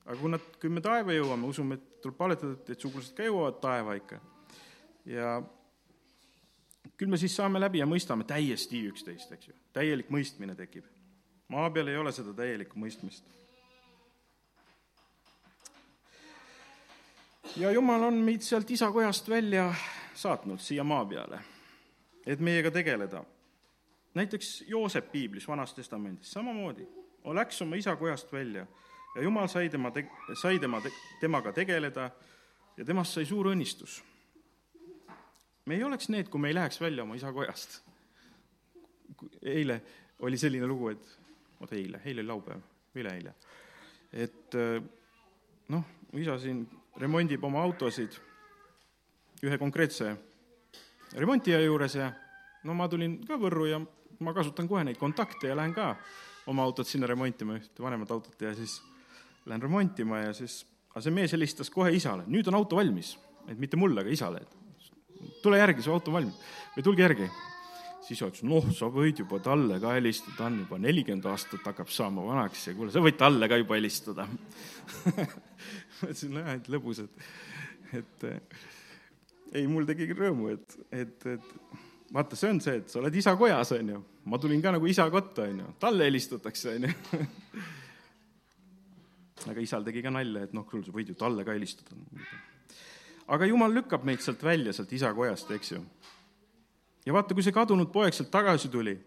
Aga 0.07 0.17
kui 0.17 0.31
nad, 0.31 0.49
kui 0.61 0.71
me 0.71 0.81
taeva 0.83 1.13
jõuame, 1.15 1.47
usume, 1.51 1.77
et 1.77 2.01
tuleb 2.01 2.17
palvetada, 2.17 2.55
et 2.71 2.79
sugulased 2.79 3.15
ka 3.17 3.27
jõuavad 3.27 3.61
taeva 3.63 3.95
ikka. 3.99 4.19
ja 5.05 5.37
küll 6.97 7.11
me 7.11 7.19
siis 7.19 7.35
saame 7.35 7.59
läbi 7.59 7.81
ja 7.83 7.87
mõistame 7.87 8.25
täiesti 8.27 8.85
üksteist, 8.89 9.31
eks 9.35 9.51
ju. 9.51 9.57
täielik 9.73 10.09
mõistmine 10.13 10.55
tekib. 10.55 10.85
maa 11.47 11.69
peal 11.69 11.91
ei 11.91 11.97
ole 11.97 12.11
seda 12.15 12.33
täielikku 12.33 12.79
mõistmist 12.79 13.37
ja 17.55 17.71
Jumal 17.71 18.03
on 18.03 18.13
meid 18.13 18.41
sealt 18.41 18.71
isakojast 18.71 19.29
välja 19.29 19.73
saatnud 20.15 20.59
siia 20.59 20.83
maa 20.83 21.05
peale, 21.05 21.39
et 22.25 22.39
meiega 22.39 22.71
tegeleda. 22.71 23.23
näiteks 24.13 24.63
Joosep 24.67 25.11
piiblis, 25.11 25.47
Vanas 25.47 25.73
Testamendis, 25.73 26.31
samamoodi, 26.31 26.87
läks 27.33 27.61
oma 27.61 27.75
isakojast 27.75 28.31
välja 28.33 28.65
ja 29.15 29.23
Jumal 29.23 29.47
sai 29.47 29.69
tema, 29.69 29.91
sai 30.33 30.59
tema, 30.59 30.81
temaga 31.19 31.53
tegeleda 31.53 32.09
ja 32.77 32.85
temast 32.85 33.17
sai 33.17 33.25
suur 33.25 33.51
õnnistus. 33.53 34.01
me 35.65 35.75
ei 35.75 35.83
oleks 35.83 36.09
need, 36.09 36.29
kui 36.29 36.41
me 36.41 36.47
ei 36.47 36.55
läheks 36.55 36.81
välja 36.81 37.03
oma 37.03 37.15
isakojast. 37.15 37.81
eile 39.41 39.81
oli 40.19 40.37
selline 40.37 40.67
lugu, 40.67 40.89
et, 40.89 41.17
oota 41.59 41.75
eile, 41.75 42.01
eile 42.05 42.21
oli 42.21 42.27
laupäev, 42.27 42.61
üleeile, 42.95 43.33
et 44.13 44.55
noh, 45.69 45.83
isa 46.13 46.37
siin 46.39 46.63
remondib 46.97 47.43
oma 47.43 47.61
autosid 47.61 48.15
ühe 49.43 49.57
konkreetse 49.57 50.15
remontija 51.13 51.59
juures 51.61 51.95
ja 51.95 52.11
no 52.63 52.73
ma 52.73 52.87
tulin 52.89 53.19
ka 53.27 53.37
Võrru 53.39 53.67
ja 53.69 53.79
ma 54.19 54.33
kasutan 54.33 54.67
kohe 54.69 54.83
neid 54.83 54.97
kontakte 54.99 55.51
ja 55.51 55.57
lähen 55.57 55.75
ka 55.75 55.95
oma 56.47 56.63
autot 56.63 56.87
sinna 56.87 57.07
remontima, 57.07 57.57
ühte 57.59 57.83
vanemat 57.83 58.11
autot 58.11 58.41
ja 58.41 58.53
siis 58.57 58.79
lähen 59.47 59.63
remontima 59.63 60.21
ja 60.25 60.35
siis, 60.35 60.61
aga 60.91 61.03
see 61.03 61.15
mees 61.15 61.33
helistas 61.35 61.71
kohe 61.73 61.91
isale, 61.95 62.25
nüüd 62.31 62.47
on 62.51 62.59
auto 62.59 62.79
valmis, 62.79 63.15
et 63.47 63.59
mitte 63.59 63.79
mulle, 63.79 64.03
aga 64.03 64.13
isale, 64.13 64.43
et 64.43 65.41
tule 65.43 65.59
järgi, 65.59 65.83
su 65.85 65.93
auto 65.93 66.11
on 66.11 66.19
valmis 66.19 66.41
või 66.75 66.85
tulge 66.85 67.05
järgi. 67.05 67.29
siis 68.07 68.21
ütles, 68.23 68.43
noh, 68.47 68.69
sa 68.71 68.87
võid 68.91 69.19
juba 69.19 69.39
talle 69.43 69.81
ka 69.83 69.97
helistada, 69.97 70.35
ta 70.37 70.45
on 70.47 70.61
juba 70.61 70.77
nelikümmend 70.79 71.25
aastat, 71.27 71.65
hakkab 71.65 71.89
saama 71.91 72.23
vanaks 72.23 72.67
ja 72.69 72.75
kuule, 72.77 72.91
sa 72.91 73.03
võid 73.03 73.17
talle 73.19 73.49
ka 73.51 73.59
juba 73.59 73.75
helistada 73.75 74.27
ma 75.97 76.07
ütlesin, 76.07 76.33
nojah, 76.35 76.53
et 76.55 76.69
lõbus, 76.71 77.01
et, 77.03 77.27
et 77.99 78.27
ei, 79.55 79.67
mul 79.67 79.87
tegi 79.87 80.07
rõõmu, 80.13 80.51
et, 80.53 80.77
et, 80.91 81.27
et 81.33 81.49
vaata, 82.13 82.37
see 82.39 82.51
on 82.53 82.61
see, 82.63 82.79
et 82.81 82.91
sa 82.91 83.01
oled 83.01 83.15
isa 83.19 83.35
kojas, 83.39 83.73
on 83.77 83.91
ju. 83.95 84.03
ma 84.27 84.39
tulin 84.41 84.61
ka 84.63 84.75
nagu 84.75 84.87
isa 84.87 85.07
kotta, 85.11 85.47
on 85.47 85.63
ju, 85.63 85.73
talle 85.81 86.07
helistatakse, 86.07 86.77
on 86.77 86.87
ju. 86.87 87.25
aga 89.47 89.63
isal 89.63 89.85
tegi 89.85 90.03
ka 90.03 90.11
nalja, 90.13 90.45
et 90.47 90.53
noh, 90.55 90.65
kuule, 90.67 90.85
sa 90.85 90.93
võid 90.95 91.13
ju 91.13 91.17
talle 91.19 91.45
ka 91.45 91.55
helistada. 91.55 91.95
aga 93.27 93.49
jumal 93.49 93.73
lükkab 93.73 94.05
meid 94.07 94.23
sealt 94.23 94.43
välja, 94.43 94.73
sealt 94.73 94.91
isa 94.93 95.13
kojast, 95.13 95.51
eks 95.51 95.71
ju. 95.71 95.83
ja 97.05 97.13
vaata, 97.13 97.33
kui 97.33 97.45
see 97.45 97.55
kadunud 97.55 97.91
poeg 97.93 98.13
sealt 98.13 98.31
tagasi 98.31 98.69
tuli, 98.73 98.97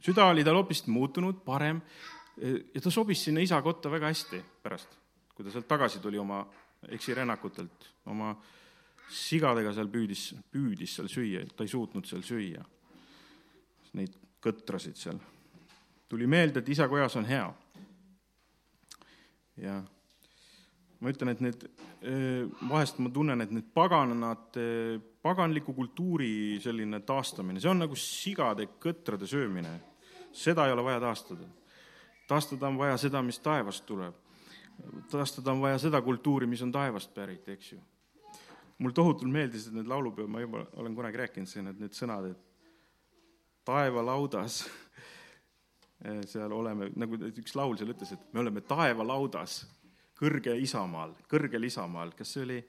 süda 0.00 0.30
oli 0.30 0.44
tal 0.44 0.60
hoopis 0.60 0.86
muutunud, 0.86 1.42
parem, 1.44 1.82
ja 2.40 2.80
ta 2.80 2.90
sobis 2.90 3.24
sinna 3.24 3.42
isa 3.44 3.60
kotta 3.62 3.90
väga 3.90 4.10
hästi 4.12 4.42
pärast, 4.62 4.96
kui 5.34 5.44
ta 5.44 5.52
sealt 5.52 5.68
tagasi 5.68 6.00
tuli 6.00 6.18
oma 6.18 6.44
eksirännakutelt, 6.88 7.90
oma 8.08 8.32
sigadega 9.10 9.72
seal 9.74 9.90
püüdis, 9.90 10.30
püüdis 10.52 10.94
seal 10.96 11.10
süüa, 11.10 11.42
ta 11.56 11.66
ei 11.66 11.72
suutnud 11.72 12.06
seal 12.06 12.22
süüa. 12.24 12.62
Neid 13.98 14.14
kõtrasid 14.42 14.96
seal. 14.96 15.18
tuli 16.10 16.26
meelde, 16.26 16.58
et 16.58 16.68
isa 16.68 16.88
kojas 16.90 17.14
on 17.16 17.26
hea. 17.26 17.44
Ja 19.56 19.80
ma 21.00 21.12
ütlen, 21.12 21.32
et 21.32 21.40
need, 21.40 21.64
vahest 22.68 22.98
ma 23.00 23.10
tunnen, 23.10 23.40
et 23.40 23.52
need 23.54 23.70
paganad, 23.74 24.58
paganliku 25.24 25.72
kultuuri 25.74 26.60
selline 26.60 27.00
taastamine, 27.08 27.60
see 27.60 27.70
on 27.72 27.80
nagu 27.80 27.96
sigade 27.96 28.68
kõtrade 28.80 29.28
söömine. 29.28 29.78
seda 30.32 30.66
ei 30.66 30.72
ole 30.72 30.84
vaja 30.84 31.00
taastada. 31.00 31.48
taastada 32.28 32.68
on 32.68 32.78
vaja 32.78 32.96
seda, 32.96 33.22
mis 33.22 33.38
taevast 33.38 33.86
tuleb 33.86 34.14
taastada 35.10 35.52
on 35.52 35.60
vaja 35.60 35.78
seda 35.78 36.02
kultuuri, 36.02 36.46
mis 36.46 36.62
on 36.62 36.72
taevast 36.72 37.14
pärit, 37.14 37.48
eks 37.48 37.72
ju. 37.72 37.80
mul 38.78 38.94
tohutult 38.96 39.32
meeldisid 39.32 39.74
need 39.76 39.88
laulupeod, 39.88 40.28
ma 40.28 40.40
juba 40.40 40.64
olen 40.80 40.94
kunagi 40.96 41.20
rääkinud 41.20 41.48
siin, 41.48 41.66
et 41.68 41.80
need 41.80 41.92
sõnad, 41.96 42.30
et 42.30 42.38
taevalaudas 43.68 44.62
seal 46.26 46.52
oleme, 46.52 46.90
nagu 46.96 47.18
üks 47.28 47.54
laul 47.58 47.76
seal 47.76 47.92
ütles, 47.92 48.14
et 48.14 48.32
me 48.32 48.40
oleme 48.40 48.62
taevalaudas 48.64 49.60
kõrge 50.20 50.54
isamaal, 50.60 51.14
kõrgel 51.28 51.64
isamaal, 51.68 52.12
kas 52.16 52.34
see 52.34 52.44
oli 52.44 52.60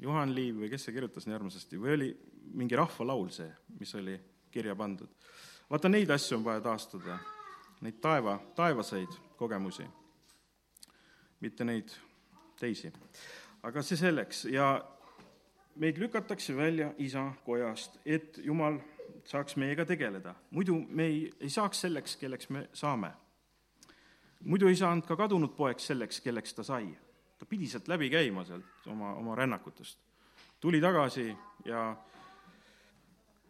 Juhan 0.00 0.32
Liiv 0.36 0.62
või 0.62 0.70
kes 0.72 0.86
see 0.86 0.96
kirjutas 0.96 1.26
nii 1.26 1.36
armsasti? 1.36 1.78
Või 1.80 1.94
oli 1.94 2.08
mingi 2.56 2.76
rahvalaul 2.76 3.30
see, 3.32 3.48
mis 3.80 3.94
oli 3.96 4.16
kirja 4.52 4.76
pandud. 4.76 5.08
vaata, 5.70 5.88
neid 5.88 6.10
asju 6.10 6.38
on 6.38 6.44
vaja 6.44 6.60
taastada, 6.64 7.18
neid 7.80 8.00
taeva, 8.00 8.38
taevaseid 8.56 9.16
kogemusi. 9.36 9.84
Mitte 11.40 11.64
neid 11.64 11.92
teisi. 12.60 12.92
aga 13.62 13.82
see 13.82 13.96
selleks. 13.96 14.44
Ja 14.44 14.84
meid 15.76 15.98
lükatakse 15.98 16.56
välja 16.56 16.92
isa 16.98 17.32
kojast, 17.44 17.98
et 18.04 18.38
Jumal 18.38 18.78
saaks 19.26 19.56
meiega 19.56 19.84
tegeleda. 19.84 20.34
muidu 20.50 20.78
me 20.88 21.06
ei, 21.06 21.30
ei 21.40 21.50
saaks 21.50 21.80
selleks, 21.86 22.16
kelleks 22.16 22.50
me 22.50 22.68
saame. 22.72 23.12
muidu 24.44 24.68
ei 24.68 24.76
saanud 24.76 25.06
ka 25.06 25.16
kadunud 25.16 25.56
poeg 25.56 25.78
selleks, 25.78 26.20
kelleks 26.20 26.54
ta 26.54 26.62
sai. 26.62 26.96
ta 27.38 27.46
pidi 27.46 27.68
sealt 27.68 27.88
läbi 27.88 28.10
käima, 28.10 28.44
sealt 28.44 28.86
oma, 28.86 29.14
oma 29.14 29.34
rännakutest. 29.34 29.98
tuli 30.60 30.80
tagasi 30.80 31.36
ja 31.64 31.96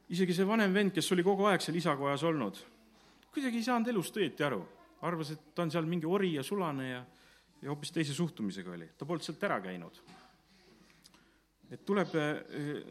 isegi 0.08 0.34
see 0.34 0.46
vanem 0.46 0.74
vend, 0.74 0.92
kes 0.94 1.12
oli 1.12 1.22
kogu 1.22 1.44
aeg 1.44 1.60
seal 1.60 1.76
isakojas 1.76 2.22
olnud, 2.22 2.58
kuidagi 3.34 3.62
ei 3.62 3.68
saanud 3.68 3.88
elust 3.88 4.16
õieti 4.16 4.46
aru. 4.46 4.64
arvas, 5.02 5.30
et 5.30 5.54
ta 5.54 5.62
on 5.62 5.70
seal 5.70 5.86
mingi 5.86 6.06
ori 6.06 6.34
ja 6.34 6.42
sulane 6.42 6.90
ja 6.90 7.04
ja 7.62 7.72
hoopis 7.72 7.92
teise 7.92 8.14
suhtumisega 8.14 8.70
oli, 8.70 8.88
ta 8.98 9.06
polnud 9.06 9.24
sealt 9.24 9.42
ära 9.48 9.58
käinud. 9.64 10.00
Et 11.70 11.82
tuleb, 11.86 12.14
eh, 12.14 12.82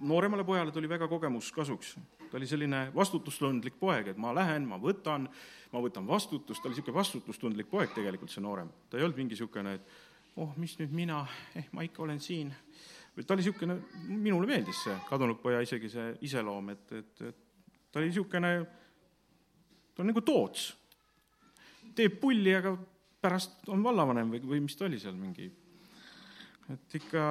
nooremale 0.00 0.44
pojale 0.44 0.72
tuli 0.72 0.88
väga 0.88 1.08
kogemus 1.08 1.50
kasuks, 1.52 1.96
ta 2.30 2.38
oli 2.38 2.46
selline 2.46 2.86
vastutustundlik 2.94 3.76
poeg, 3.80 4.12
et 4.12 4.20
ma 4.20 4.32
lähen, 4.34 4.68
ma 4.68 4.78
võtan, 4.80 5.28
ma 5.72 5.82
võtan 5.82 6.06
vastutust, 6.08 6.62
ta 6.62 6.68
oli 6.68 6.76
niisugune 6.76 6.96
vastutustundlik 6.96 7.68
poeg 7.70 7.92
tegelikult, 7.94 8.32
see 8.32 8.44
noorem. 8.44 8.70
ta 8.88 8.96
ei 8.96 9.04
olnud 9.04 9.20
mingi 9.20 9.36
niisugune, 9.36 9.74
et 9.74 10.36
oh, 10.36 10.56
mis 10.56 10.78
nüüd 10.80 10.94
mina, 10.96 11.26
eh, 11.54 11.68
ma 11.72 11.84
ikka 11.84 12.02
olen 12.02 12.20
siin. 12.20 12.54
ta 13.26 13.34
oli 13.34 13.42
niisugune, 13.42 13.78
minule 14.08 14.46
meeldis 14.46 14.84
see 14.84 14.96
kadunud 15.08 15.42
poja 15.42 15.60
isegi 15.60 15.88
see 15.92 16.14
iseloom, 16.22 16.70
et, 16.70 16.92
et, 16.92 17.22
et 17.28 17.36
ta 17.92 18.00
oli 18.00 18.08
niisugune, 18.08 18.54
ta 19.94 20.02
on 20.02 20.08
nagu 20.08 20.20
toots. 20.24 20.70
teeb 21.94 22.20
pulli, 22.20 22.54
aga 22.54 22.78
pärast 23.20 23.68
on 23.68 23.82
vallavanem 23.84 24.30
või, 24.32 24.40
või 24.40 24.60
mis 24.64 24.76
ta 24.78 24.86
oli 24.86 24.98
seal 24.98 25.18
mingi, 25.18 25.50
et 26.68 26.96
ikka 27.00 27.24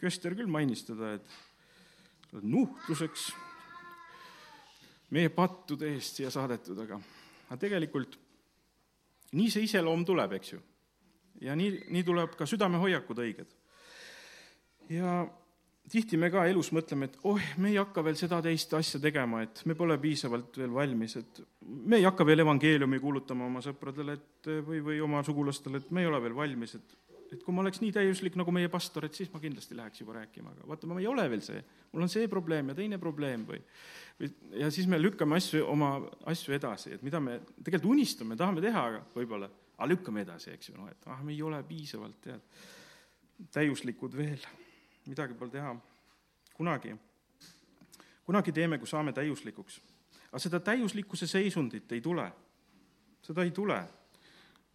köster 0.00 0.34
küll 0.36 0.50
mainis 0.50 0.84
teda, 0.84 1.14
et 1.16 2.42
nuhtluseks 2.42 3.28
meie 5.14 5.30
pattude 5.30 5.92
eest 5.94 6.18
siia 6.18 6.32
saadetud, 6.34 6.78
aga, 6.84 6.98
aga 7.46 7.60
tegelikult 7.60 8.18
nii 9.34 9.50
see 9.52 9.68
iseloom 9.68 10.04
tuleb, 10.06 10.34
eks 10.38 10.54
ju. 10.54 10.60
ja 11.44 11.54
nii, 11.58 11.86
nii 11.94 12.04
tuleb 12.06 12.34
ka 12.38 12.46
südamehoiakud 12.48 13.22
õiged. 13.24 13.54
ja 14.94 15.22
tihti 15.90 16.18
me 16.20 16.30
ka 16.32 16.46
elus 16.48 16.70
mõtleme, 16.74 17.08
et 17.10 17.18
oh, 17.28 17.40
me 17.60 17.70
ei 17.72 17.78
hakka 17.78 18.04
veel 18.04 18.16
seda 18.18 18.40
teist 18.44 18.72
asja 18.76 19.00
tegema, 19.02 19.42
et 19.44 19.62
me 19.68 19.76
pole 19.78 19.98
piisavalt 20.00 20.58
veel 20.58 20.72
valmis, 20.74 21.16
et 21.20 21.42
me 21.60 22.00
ei 22.00 22.06
hakka 22.08 22.26
veel 22.26 22.44
evangeeliumi 22.44 23.00
kuulutama 23.02 23.46
oma 23.48 23.62
sõpradele, 23.64 24.16
et 24.18 24.52
või, 24.66 24.80
või 24.84 25.00
oma 25.04 25.22
sugulastele, 25.26 25.82
et 25.82 25.90
me 25.94 26.04
ei 26.04 26.10
ole 26.10 26.22
veel 26.24 26.36
valmis, 26.36 26.76
et 26.78 26.96
et 27.32 27.42
kui 27.42 27.54
ma 27.54 27.62
oleks 27.64 27.80
nii 27.82 27.92
täiuslik 27.94 28.36
nagu 28.38 28.52
meie 28.54 28.68
pastor, 28.72 29.06
et 29.06 29.16
siis 29.16 29.30
ma 29.32 29.40
kindlasti 29.42 29.76
läheks 29.76 30.02
juba 30.02 30.18
rääkima, 30.18 30.52
aga 30.54 30.68
vaata, 30.68 30.88
ma 30.90 31.00
ei 31.00 31.08
ole 31.10 31.24
veel 31.30 31.42
see. 31.44 31.62
mul 31.92 32.06
on 32.06 32.12
see 32.12 32.28
probleem 32.28 32.70
ja 32.70 32.76
teine 32.78 32.98
probleem 32.98 33.46
või, 33.48 33.60
või 34.20 34.30
ja 34.60 34.70
siis 34.74 34.86
me 34.90 35.00
lükkame 35.00 35.38
asju, 35.40 35.64
oma 35.70 35.96
asju 36.30 36.54
edasi, 36.54 36.94
et 36.96 37.02
mida 37.06 37.20
me 37.20 37.40
tegelikult 37.62 37.92
unistame, 37.94 38.36
tahame 38.36 38.64
teha, 38.64 38.84
aga 38.90 39.02
võib-olla, 39.14 39.50
aga 39.76 39.90
lükkame 39.90 40.24
edasi, 40.26 40.52
eks 40.54 40.70
ju, 40.70 40.76
noh, 40.78 40.90
et 40.90 41.08
ah, 41.10 41.22
me 41.24 41.34
ei 41.34 41.42
ole 41.42 41.62
piisavalt, 41.66 42.20
tead, 42.22 42.62
täiuslikud 43.54 44.14
veel 44.16 44.44
midagi 45.06 45.34
pole 45.34 45.50
teha. 45.50 45.74
kunagi, 46.54 46.94
kunagi 48.24 48.52
teeme, 48.52 48.78
kui 48.78 48.88
saame 48.88 49.12
täiuslikuks. 49.12 49.80
aga 50.30 50.38
seda 50.38 50.60
täiuslikkuse 50.60 51.26
seisundit 51.26 51.92
ei 51.92 52.00
tule. 52.00 52.30
seda 53.22 53.42
ei 53.42 53.50
tule. 53.50 53.82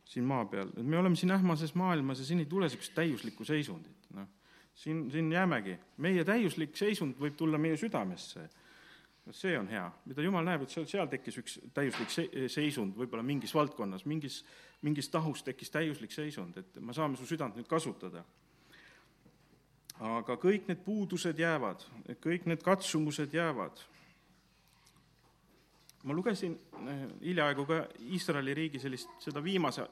Siin 0.10 0.26
maa 0.26 0.46
peal, 0.50 0.72
et 0.74 0.86
me 0.86 0.98
oleme 0.98 1.16
siin 1.16 1.32
ähmases 1.32 1.76
maailmas 1.78 2.20
ja 2.20 2.26
siin 2.26 2.40
ei 2.42 2.50
tule 2.50 2.66
niisugust 2.66 2.96
täiuslikku 2.98 3.46
seisundit, 3.46 4.08
noh. 4.18 4.28
siin, 4.76 5.04
siin 5.12 5.32
jäämegi, 5.32 5.76
meie 5.98 6.24
täiuslik 6.26 6.78
seisund 6.78 7.20
võib 7.22 7.38
tulla 7.38 7.58
meie 7.62 7.78
südamesse. 7.78 8.50
see 9.32 9.54
on 9.60 9.68
hea, 9.70 9.84
mida 10.10 10.24
jumal 10.26 10.42
näeb, 10.42 10.64
et 10.66 10.74
seal, 10.74 10.88
seal 10.90 11.10
tekkis 11.12 11.36
üks 11.38 11.60
täiuslik 11.74 12.10
se-, 12.10 12.48
seisund 12.50 12.96
võib-olla 12.98 13.22
mingis 13.24 13.54
valdkonnas, 13.54 14.08
mingis, 14.10 14.40
mingis 14.82 15.12
tahus 15.14 15.44
tekkis 15.46 15.70
täiuslik 15.70 16.12
seisund, 16.12 16.58
et 16.58 16.80
me 16.82 16.96
saame 16.98 17.18
su 17.18 17.30
südant 17.30 17.56
nüüd 17.56 17.70
kasutada. 17.70 18.26
aga 20.00 20.40
kõik 20.42 20.66
need 20.68 20.82
puudused 20.82 21.40
jäävad, 21.40 21.86
kõik 22.24 22.50
need 22.50 22.66
katsumused 22.66 23.34
jäävad 23.34 23.86
ma 26.04 26.14
lugesin 26.14 26.58
eh, 26.88 27.08
hiljaaegu 27.22 27.66
ka 27.66 27.80
Iisraeli 28.00 28.54
riigi 28.54 28.80
sellist, 28.80 29.10
seda 29.20 29.44
viimase 29.44 29.86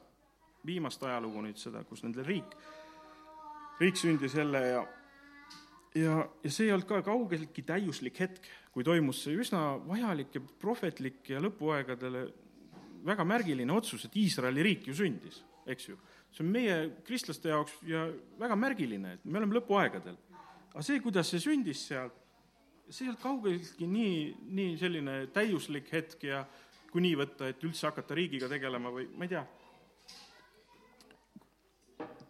viimast 0.67 1.03
ajalugu 1.03 1.41
nüüd 1.45 1.59
seda, 1.61 1.83
kus 1.87 2.03
nende 2.03 2.25
riik, 2.27 2.55
riik 3.79 3.99
sündis 3.99 4.35
jälle 4.37 4.61
ja 4.67 4.85
ja, 5.97 6.17
ja 6.43 6.51
see 6.51 6.67
ei 6.67 6.73
olnud 6.75 6.87
ka 6.89 7.01
kaugeltki 7.05 7.63
täiuslik 7.65 8.19
hetk, 8.21 8.45
kui 8.73 8.85
toimus 8.85 9.23
see 9.25 9.37
üsna 9.39 9.61
vajalik 9.87 10.35
ja 10.37 10.43
prohvetlik 10.61 11.31
ja 11.31 11.41
lõpuaegadele 11.43 12.27
väga 13.07 13.25
märgiline 13.27 13.73
otsus, 13.73 14.05
et 14.05 14.15
Iisraeli 14.19 14.65
riik 14.65 14.87
ju 14.89 14.95
sündis, 14.97 15.41
eks 15.69 15.89
ju. 15.89 15.97
see 16.31 16.43
on 16.43 16.51
meie 16.51 16.77
kristlaste 17.07 17.49
jaoks 17.49 17.77
ja 17.87 18.03
väga 18.39 18.55
märgiline, 18.59 19.13
et 19.15 19.25
me 19.25 19.39
oleme 19.39 19.57
lõpuaegadel. 19.59 20.17
aga 20.73 20.83
see, 20.83 20.99
kuidas 21.01 21.31
see 21.31 21.41
sündis 21.41 21.85
seal, 21.87 22.11
see 22.89 23.05
ei 23.05 23.11
olnud 23.11 23.23
kaugeltki 23.23 23.87
nii, 23.87 24.17
nii 24.59 24.75
selline 24.77 25.19
täiuslik 25.33 25.91
hetk 25.93 26.27
ja 26.27 26.43
kui 26.91 27.01
nii 27.03 27.15
võtta, 27.19 27.49
et 27.51 27.63
üldse 27.63 27.87
hakata 27.87 28.15
riigiga 28.15 28.49
tegelema 28.51 28.91
või 28.93 29.07
ma 29.15 29.25
ei 29.25 29.33
tea 29.35 29.45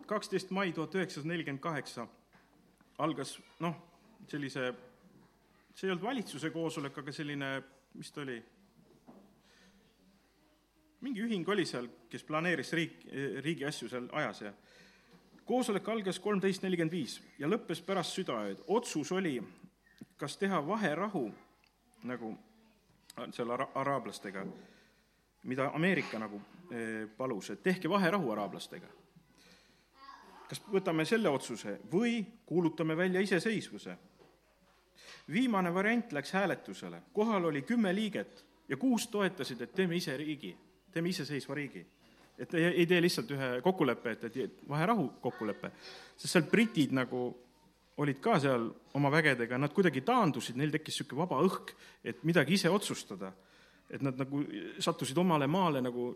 kaksteist 0.07 0.51
mai 0.55 0.71
tuhat 0.73 0.95
üheksasada 0.95 1.33
nelikümmend 1.33 1.61
kaheksa 1.61 2.07
algas 3.03 3.37
noh, 3.59 3.75
sellise, 4.27 4.71
see 5.75 5.87
ei 5.87 5.93
olnud 5.93 6.05
valitsuse 6.05 6.49
koosolek, 6.53 6.97
aga 6.97 7.13
selline, 7.13 7.49
mis 7.97 8.11
ta 8.13 8.23
oli, 8.23 8.37
mingi 11.05 11.23
ühing 11.27 11.49
oli 11.53 11.65
seal, 11.69 11.89
kes 12.09 12.25
planeeris 12.25 12.73
riik, 12.77 12.97
riigi 13.45 13.67
asju 13.67 13.89
seal 13.91 14.09
ajas 14.17 14.41
ja 14.47 14.53
koosolek 15.47 15.87
algas 15.93 16.19
kolmteist 16.19 16.65
nelikümmend 16.65 16.95
viis 16.95 17.19
ja 17.39 17.47
lõppes 17.47 17.83
pärast 17.85 18.17
südaööd. 18.17 18.63
otsus 18.67 19.11
oli, 19.15 19.37
kas 20.17 20.37
teha 20.37 20.59
vaherahu 20.65 21.27
nagu 22.09 22.33
seal 23.31 23.51
ara-, 23.53 23.69
araablastega, 23.75 24.45
mida 25.43 25.71
Ameerika 25.73 26.19
nagu 26.19 26.41
eh, 26.71 27.05
palus, 27.17 27.51
et 27.53 27.63
tehke 27.63 27.89
vaherahu 27.89 28.31
araablastega 28.33 28.89
kas 30.47 30.61
võtame 30.71 31.05
selle 31.05 31.29
otsuse 31.29 31.77
või 31.91 32.21
kuulutame 32.45 32.97
välja 32.97 33.21
iseseisvuse. 33.21 33.97
viimane 35.31 35.73
variant 35.73 36.11
läks 36.11 36.31
hääletusele, 36.31 37.01
kohal 37.13 37.45
oli 37.45 37.61
kümme 37.61 37.95
liiget 37.95 38.45
ja 38.69 38.77
kuus 38.77 39.07
toetasid, 39.07 39.61
et 39.61 39.73
teeme 39.73 39.95
ise 39.95 40.17
riigi, 40.17 40.57
teeme 40.91 41.09
iseseisva 41.09 41.55
riigi. 41.55 41.85
et 42.37 42.53
ei, 42.53 42.65
ei 42.65 42.85
tee 42.85 43.01
lihtsalt 43.01 43.31
ühe 43.31 43.61
kokkuleppe, 43.61 44.11
et, 44.11 44.23
et 44.37 44.59
vaherahu 44.69 45.09
kokkulepe, 45.21 45.71
sest 46.17 46.33
seal 46.33 46.43
britid 46.51 46.93
nagu 46.93 47.35
olid 47.97 48.19
ka 48.21 48.37
seal 48.39 48.67
oma 48.93 49.09
vägedega, 49.11 49.57
nad 49.57 49.73
kuidagi 49.73 50.03
taandusid, 50.05 50.57
neil 50.57 50.71
tekkis 50.73 50.99
niisugune 50.99 51.23
vaba 51.23 51.39
õhk, 51.41 51.73
et 52.05 52.23
midagi 52.23 52.53
ise 52.53 52.69
otsustada. 52.69 53.33
et 53.89 54.01
nad 54.01 54.17
nagu 54.19 54.41
sattusid 54.83 55.17
omale 55.17 55.47
maale 55.47 55.81
nagu 55.81 56.09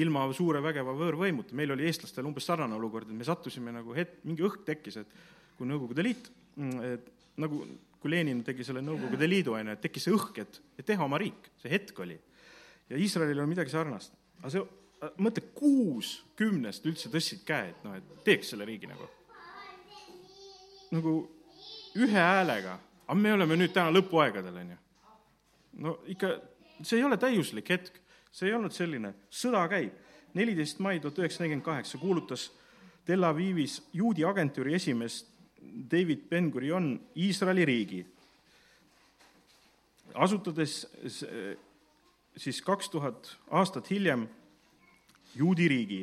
ilma 0.00 0.24
suure 0.36 0.62
vägeva 0.64 0.94
võõrvõimuta, 0.96 1.56
meil 1.58 1.74
oli 1.74 1.86
eestlastel 1.88 2.26
umbes 2.28 2.46
sarnane 2.48 2.76
olukord, 2.76 3.08
et 3.10 3.16
me 3.16 3.26
sattusime 3.26 3.72
nagu 3.74 3.94
het-, 3.96 4.18
mingi 4.28 4.44
õhk 4.46 4.64
tekkis, 4.66 5.00
et 5.02 5.14
kui 5.58 5.68
Nõukogude 5.68 6.04
Liit, 6.04 6.30
mm, 6.56 6.90
et 6.94 7.38
nagu 7.40 7.62
kui 8.00 8.12
Lenin 8.12 8.42
tegi 8.44 8.64
selle 8.64 8.82
Nõukogude 8.84 9.28
Liidu, 9.28 9.54
on 9.56 9.68
ju, 9.68 9.76
et 9.76 9.82
tekkis 9.84 10.08
see 10.08 10.16
õhk, 10.16 10.40
et, 10.40 10.60
et 10.80 10.86
teha 10.88 11.04
oma 11.04 11.20
riik, 11.20 11.50
see 11.60 11.72
hetk 11.72 11.98
oli. 12.00 12.16
ja 12.90 12.98
Iisraelil 12.98 13.42
on 13.42 13.50
midagi 13.50 13.72
sarnast. 13.72 14.14
aga 14.40 14.52
see, 14.54 14.62
mõtle, 15.20 15.44
kuus 15.56 16.14
kümnest 16.36 16.86
üldse 16.88 17.12
tõstsid 17.12 17.44
käe, 17.48 17.74
et 17.74 17.84
noh, 17.84 17.96
et 17.96 18.24
teeks 18.24 18.52
selle 18.54 18.64
riigi 18.68 18.88
nagu. 18.88 19.08
nagu 20.90 21.14
ühe 22.00 22.16
häälega, 22.16 22.78
aga 23.06 23.18
me 23.18 23.34
oleme 23.36 23.58
nüüd 23.60 23.74
täna 23.76 23.92
lõpuaegadel, 23.92 24.60
on 24.62 24.72
ju. 24.74 24.80
no 25.84 25.96
ikka, 26.08 26.34
see 26.80 26.98
ei 26.98 27.04
ole 27.04 27.20
täiuslik 27.20 27.68
hetk 27.76 27.99
see 28.30 28.48
ei 28.48 28.54
olnud 28.54 28.72
selline, 28.72 29.14
sõda 29.30 29.66
käib. 29.68 29.92
neliteist 30.34 30.78
mai 30.78 31.00
tuhat 31.00 31.18
üheksasada 31.18 31.44
nelikümmend 31.44 31.64
kaheksa 31.64 31.98
kuulutas 31.98 32.50
Tel 33.04 33.24
Avivis 33.24 33.80
juudi 33.92 34.24
agentuuri 34.24 34.74
esimees 34.74 35.24
David 35.90 36.28
Ben-Gurion 36.30 37.00
Iisraeli 37.16 37.64
riigi, 37.64 38.06
asutades 40.14 40.86
siis 42.36 42.62
kaks 42.62 42.88
tuhat 42.90 43.36
aastat 43.50 43.90
hiljem 43.90 44.28
juudi 45.34 45.68
riigi. 45.68 46.00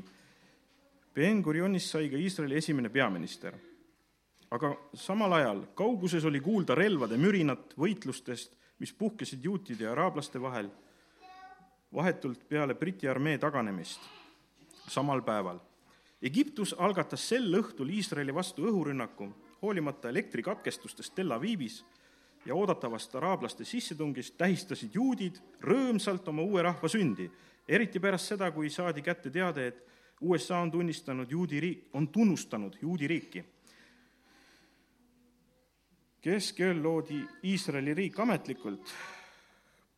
Ben-Gurionist 1.16 1.96
sai 1.96 2.10
ka 2.10 2.18
Iisraeli 2.18 2.58
esimene 2.58 2.90
peaminister. 2.90 3.54
aga 4.52 4.70
samal 4.96 5.34
ajal 5.34 5.66
kauguses 5.76 6.24
oli 6.26 6.40
kuulda 6.40 6.76
relvade 6.76 7.18
mürinat 7.18 7.74
võitlustest, 7.76 8.54
mis 8.80 8.94
puhkesid 8.94 9.44
juutide 9.44 9.84
ja 9.84 9.92
araablaste 9.92 10.40
vahel 10.42 10.70
vahetult 11.94 12.48
peale 12.50 12.76
Briti 12.76 13.08
armee 13.08 13.38
taganemist 13.38 14.02
samal 14.88 15.22
päeval. 15.22 15.60
Egiptus 16.22 16.74
algatas 16.78 17.28
sel 17.30 17.52
õhtul 17.60 17.92
Iisraeli 17.94 18.34
vastu 18.34 18.66
õhurünnaku, 18.66 19.28
hoolimata 19.62 20.10
elektrikatkestustest 20.10 21.16
Tel 21.16 21.32
Avivis 21.32 21.84
ja 22.46 22.56
oodatavast 22.56 23.16
araablaste 23.16 23.66
sissetungist 23.66 24.38
tähistasid 24.38 24.96
juudid 24.96 25.38
rõõmsalt 25.62 26.28
oma 26.32 26.42
uue 26.42 26.64
rahva 26.66 26.90
sündi, 26.90 27.28
eriti 27.68 28.00
pärast 28.00 28.34
seda, 28.34 28.50
kui 28.52 28.70
saadi 28.70 29.04
kätte 29.06 29.30
teade, 29.30 29.68
et 29.68 29.84
USA 30.22 30.58
on 30.64 30.72
tunnistanud 30.72 31.32
juudi 31.32 31.60
riik, 31.62 31.86
on 31.94 32.08
tunnustanud 32.08 32.78
juudi 32.82 33.08
riiki. 33.08 33.46
keskööl 36.28 36.82
loodi 36.84 37.22
Iisraeli 37.44 37.94
riik 37.94 38.18
ametlikult 38.20 38.90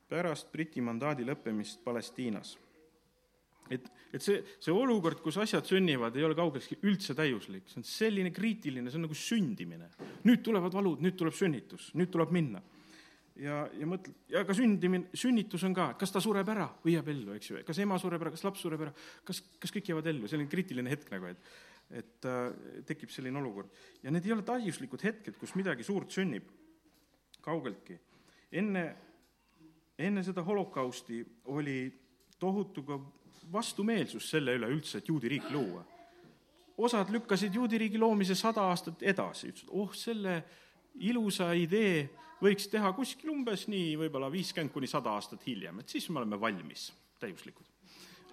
pärast 0.09 0.49
Briti 0.51 0.81
mandaadi 0.81 1.27
lõppemist 1.27 1.83
Palestiinas. 1.85 2.57
et, 3.69 3.85
et 4.13 4.23
see, 4.23 4.41
see 4.57 4.73
olukord, 4.73 5.19
kus 5.21 5.37
asjad 5.37 5.67
sünnivad, 5.69 6.15
ei 6.17 6.25
ole 6.25 6.33
kaugeltki 6.37 6.79
üldse 6.89 7.13
täiuslik, 7.13 7.67
see 7.69 7.77
on 7.83 7.85
selline 7.85 8.31
kriitiline, 8.33 8.89
see 8.89 8.97
on 8.97 9.05
nagu 9.05 9.17
sündimine. 9.17 9.89
nüüd 10.25 10.43
tulevad 10.45 10.73
valud, 10.73 11.03
nüüd 11.05 11.17
tuleb 11.19 11.37
sünnitus, 11.37 11.91
nüüd 11.93 12.09
tuleb 12.09 12.33
minna. 12.33 12.61
ja, 13.37 13.61
ja 13.77 13.87
mõtle, 13.87 14.13
ja 14.33 14.43
ka 14.45 14.57
sündimine, 14.57 15.13
sünnitus 15.13 15.63
on 15.69 15.77
ka, 15.77 15.91
kas 15.99 16.11
ta 16.11 16.21
sureb 16.23 16.49
ära 16.49 16.67
või 16.83 16.97
jääb 16.97 17.13
ellu, 17.13 17.35
eks 17.37 17.51
ju, 17.51 17.63
kas 17.65 17.81
ema 17.85 17.99
sureb 18.01 18.25
ära, 18.25 18.33
kas 18.33 18.43
laps 18.47 18.65
sureb 18.65 18.87
ära, 18.87 18.95
kas, 19.23 19.43
kas 19.61 19.75
kõik 19.75 19.93
jäävad 19.93 20.09
ellu, 20.09 20.27
selline 20.31 20.49
kriitiline 20.49 20.95
hetk 20.95 21.13
nagu, 21.13 21.33
et 21.33 21.51
et 21.89 22.25
äh, 22.29 22.51
tekib 22.85 23.09
selline 23.09 23.39
olukord. 23.39 23.69
ja 24.03 24.11
need 24.13 24.25
ei 24.25 24.33
ole 24.33 24.43
täiuslikud 24.45 25.01
hetked, 25.03 25.37
kus 25.41 25.55
midagi 25.57 25.83
suurt 25.83 26.13
sünnib, 26.13 26.45
kaugeltki. 27.41 27.97
enne 28.51 28.83
enne 29.99 30.23
seda 30.23 30.43
holokausti 30.43 31.25
oli 31.45 31.91
tohutu 32.39 32.83
ka 32.87 32.99
vastumeelsus 33.51 34.29
selle 34.31 34.55
üle 34.55 34.69
üldse, 34.71 34.99
et 34.99 35.07
juudi 35.09 35.29
riik 35.29 35.49
luua. 35.51 35.83
osad 36.77 37.09
lükkasid 37.11 37.55
juudi 37.55 37.77
riigi 37.77 37.99
loomise 37.99 38.35
sada 38.35 38.61
aastat 38.71 39.01
edasi, 39.03 39.49
ütlesid, 39.51 39.71
oh, 39.75 39.91
selle 39.93 40.43
ilusa 41.03 41.51
idee 41.51 42.07
võiks 42.39 42.69
teha 42.71 42.93
kuskil 42.95 43.33
umbes 43.33 43.65
nii 43.67 43.97
võib-olla 43.99 44.29
viiskümmend 44.31 44.71
kuni 44.71 44.87
sada 44.87 45.11
aastat 45.11 45.43
hiljem, 45.47 45.81
et 45.81 45.89
siis 45.91 46.07
me 46.09 46.21
oleme 46.21 46.39
valmis, 46.39 46.93
täiuslikud. 47.19 47.65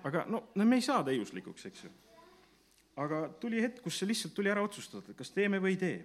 aga 0.05 0.24
no, 0.31 0.44
no 0.55 0.66
me 0.66 0.79
ei 0.79 0.85
saa 0.87 1.02
täiuslikuks, 1.05 1.66
eks 1.66 1.85
ju. 1.85 1.90
aga 3.02 3.26
tuli 3.42 3.62
hetk, 3.62 3.83
kus 3.83 3.98
see 3.98 4.09
lihtsalt 4.12 4.35
tuli 4.35 4.52
ära 4.52 4.62
otsustada, 4.62 5.14
kas 5.18 5.35
teeme 5.35 5.59
või 5.59 5.74
ei 5.74 5.83
tee 5.83 5.98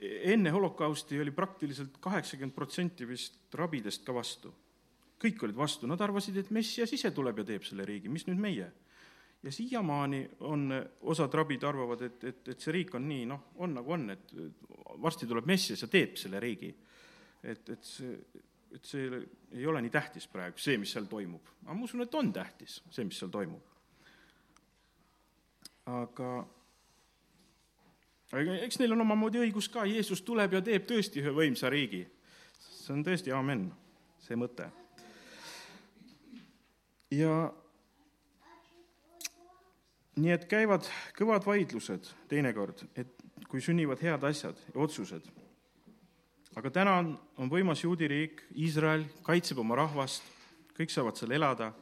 enne 0.00 0.50
holokausti 0.50 1.20
oli 1.20 1.30
praktiliselt 1.30 1.96
kaheksakümmend 2.00 2.54
protsenti 2.54 3.08
vist 3.08 3.54
rabidest 3.54 4.04
ka 4.04 4.14
vastu. 4.14 4.54
kõik 5.16 5.42
olid 5.46 5.56
vastu, 5.56 5.86
nad 5.88 6.00
arvasid, 6.00 6.36
et 6.36 6.50
Messias 6.52 6.92
ise 6.92 7.10
tuleb 7.10 7.38
ja 7.40 7.44
teeb 7.48 7.64
selle 7.64 7.84
riigi, 7.88 8.08
mis 8.12 8.26
nüüd 8.26 8.40
meie? 8.40 8.72
ja 9.42 9.52
siiamaani 9.52 10.20
on, 10.40 10.72
osad 11.00 11.34
rabid 11.34 11.62
arvavad, 11.64 12.02
et, 12.02 12.24
et, 12.24 12.48
et 12.48 12.60
see 12.60 12.72
riik 12.74 12.94
on 12.98 13.06
nii, 13.08 13.26
noh, 13.30 13.46
on 13.62 13.76
nagu 13.78 13.92
on, 13.94 14.10
et 14.10 14.34
varsti 15.02 15.28
tuleb 15.28 15.46
Messias 15.46 15.84
ja 15.84 15.88
teeb 15.88 16.16
selle 16.20 16.40
riigi. 16.40 16.74
et, 17.42 17.68
et 17.70 17.84
see, 17.84 18.18
et 18.74 18.84
see 18.84 19.20
ei 19.52 19.66
ole 19.66 19.80
nii 19.80 19.92
tähtis 19.94 20.26
praegu, 20.28 20.58
see, 20.58 20.76
mis 20.78 20.92
seal 20.92 21.06
toimub. 21.08 21.48
aga 21.64 21.74
ma 21.78 21.84
usun, 21.84 22.02
et 22.02 22.14
on 22.14 22.32
tähtis, 22.32 22.80
see, 22.90 23.04
mis 23.04 23.18
seal 23.18 23.30
toimub. 23.30 23.72
aga 25.86 26.30
aga 28.32 28.56
eks 28.66 28.80
neil 28.80 28.94
on 28.96 29.04
omamoodi 29.04 29.42
õigus 29.44 29.68
ka, 29.72 29.84
Jeesus 29.86 30.22
tuleb 30.26 30.56
ja 30.56 30.62
teeb 30.64 30.86
tõesti 30.88 31.22
ühe 31.22 31.34
võimsa 31.34 31.70
riigi. 31.70 32.06
see 32.58 32.94
on 32.94 33.04
tõesti 33.04 33.32
amen, 33.34 33.70
see 34.18 34.36
mõte. 34.36 34.70
ja 37.10 37.52
nii 40.16 40.32
et 40.32 40.46
käivad 40.48 40.86
kõvad 41.16 41.44
vaidlused 41.46 42.08
teinekord, 42.28 42.86
et 42.96 43.12
kui 43.48 43.60
sünnivad 43.60 44.00
head 44.02 44.24
asjad 44.24 44.56
ja 44.74 44.80
otsused. 44.80 45.22
aga 46.56 46.70
täna 46.70 46.96
on, 46.98 47.18
on 47.36 47.50
võimas 47.50 47.82
juudi 47.84 48.08
riik, 48.08 48.42
Iisrael 48.56 49.04
kaitseb 49.22 49.58
oma 49.58 49.76
rahvast, 49.76 50.22
kõik 50.76 50.90
saavad 50.90 51.16
seal 51.16 51.36
elada, 51.36 51.72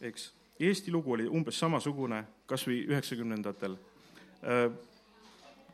eks. 0.00 0.30
Eesti 0.62 0.92
lugu 0.92 1.14
oli 1.16 1.24
umbes 1.26 1.56
samasugune, 1.58 2.20
kas 2.46 2.62
või 2.68 2.82
üheksakümnendatel. 2.86 3.72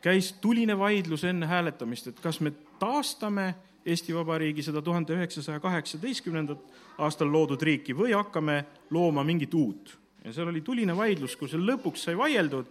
Käis 0.02 0.32
tuline 0.40 0.78
vaidlus 0.78 1.24
enne 1.24 1.46
hääletamist, 1.46 2.06
et 2.06 2.20
kas 2.20 2.40
me 2.40 2.52
taastame 2.78 3.54
Eesti 3.88 4.14
Vabariigi 4.14 4.62
seda 4.62 4.82
tuhande 4.82 5.14
üheksasaja 5.16 5.60
kaheksateistkümnendat 5.60 6.60
aastal 6.98 7.30
loodud 7.32 7.62
riiki 7.62 7.96
või 7.96 8.12
hakkame 8.12 8.64
looma 8.90 9.24
mingit 9.24 9.54
uut. 9.54 9.98
ja 10.24 10.32
seal 10.32 10.48
oli 10.48 10.60
tuline 10.60 10.96
vaidlus, 10.96 11.36
kus 11.36 11.54
lõpuks 11.54 12.04
sai 12.04 12.16
vaieldud, 12.18 12.66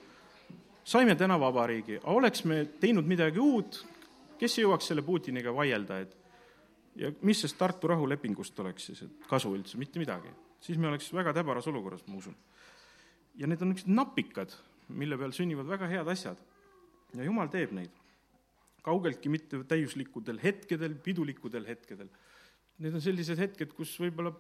saime 0.83 1.15
täna 1.15 1.39
vabariigi, 1.39 1.99
oleks 2.03 2.43
me 2.45 2.65
teinud 2.79 3.07
midagi 3.07 3.39
uut, 3.39 3.85
kes 4.37 4.57
jõuaks 4.59 4.91
selle 4.91 5.01
Putiniga 5.01 5.53
vaielda, 5.55 5.99
et 5.99 6.17
ja 6.97 7.11
mis 7.21 7.41
sellest 7.41 7.57
Tartu 7.57 7.89
rahulepingust 7.91 8.59
oleks 8.59 8.89
siis, 8.89 9.01
et 9.05 9.29
kasu 9.29 9.53
üldse, 9.55 9.77
mitte 9.77 9.99
midagi. 9.99 10.29
siis 10.61 10.77
me 10.77 10.87
oleks 10.87 11.13
väga 11.13 11.33
täbaras 11.33 11.67
olukorras, 11.67 12.03
ma 12.07 12.17
usun. 12.17 12.35
ja 13.35 13.47
need 13.47 13.61
on 13.61 13.69
niisugused 13.69 13.95
napikad, 13.95 14.53
mille 14.89 15.17
peal 15.17 15.31
sünnivad 15.31 15.67
väga 15.67 15.87
head 15.87 16.07
asjad. 16.07 16.37
Ja 17.15 17.23
jumal 17.23 17.47
teeb 17.53 17.71
neid 17.77 17.93
kaugeltki 18.87 19.31
mitte 19.31 19.59
täiuslikudel 19.67 20.39
hetkedel, 20.41 20.95
pidulikudel 21.03 21.65
hetkedel. 21.67 22.09
Need 22.83 22.95
on 22.95 23.03
sellised 23.03 23.39
hetked, 23.41 23.73
kus 23.75 23.95
võib-olla 23.99 24.31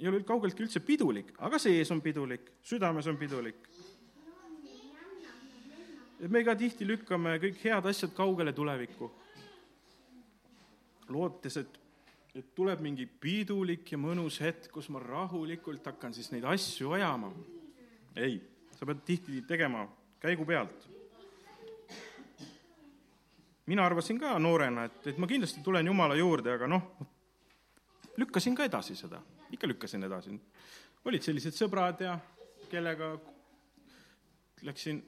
ei 0.00 0.08
ole 0.10 0.22
kaugeltki 0.26 0.64
üldse 0.64 0.80
pidulik, 0.84 1.34
aga 1.44 1.60
sees 1.60 1.90
on 1.92 2.00
pidulik, 2.04 2.50
südames 2.66 3.06
on 3.10 3.18
pidulik. 3.20 3.68
et 6.16 6.32
me 6.32 6.40
ka 6.44 6.54
tihti 6.56 6.86
lükkame 6.88 7.36
kõik 7.42 7.60
head 7.60 7.86
asjad 7.90 8.14
kaugele 8.16 8.52
tulevikku, 8.56 9.10
lootes, 11.12 11.58
et, 11.60 11.78
et 12.34 12.54
tuleb 12.56 12.80
mingi 12.80 13.04
pidulik 13.06 13.92
ja 13.92 14.00
mõnus 14.00 14.40
hetk, 14.40 14.70
kus 14.72 14.88
ma 14.88 15.02
rahulikult 15.04 15.84
hakkan 15.92 16.16
siis 16.16 16.32
neid 16.32 16.48
asju 16.48 16.96
ajama. 16.96 17.32
ei, 18.16 18.40
sa 18.78 18.88
pead 18.88 19.04
tihti 19.04 19.44
tegema 19.46 19.84
käigu 20.20 20.48
pealt 20.48 20.95
mina 23.66 23.86
arvasin 23.86 24.18
ka 24.20 24.36
noorena, 24.38 24.86
et, 24.86 25.06
et 25.12 25.18
ma 25.18 25.28
kindlasti 25.30 25.62
tulen 25.64 25.86
Jumala 25.86 26.16
juurde, 26.18 26.52
aga 26.54 26.68
noh, 26.70 26.84
lükkasin 28.20 28.56
ka 28.56 28.66
edasi 28.68 28.96
seda, 28.98 29.20
ikka 29.52 29.68
lükkasin 29.68 30.06
edasi. 30.06 30.38
olid 31.06 31.22
sellised 31.22 31.54
sõbrad 31.54 32.00
ja 32.02 32.16
kellega 32.70 33.12
läksin, 34.66 35.02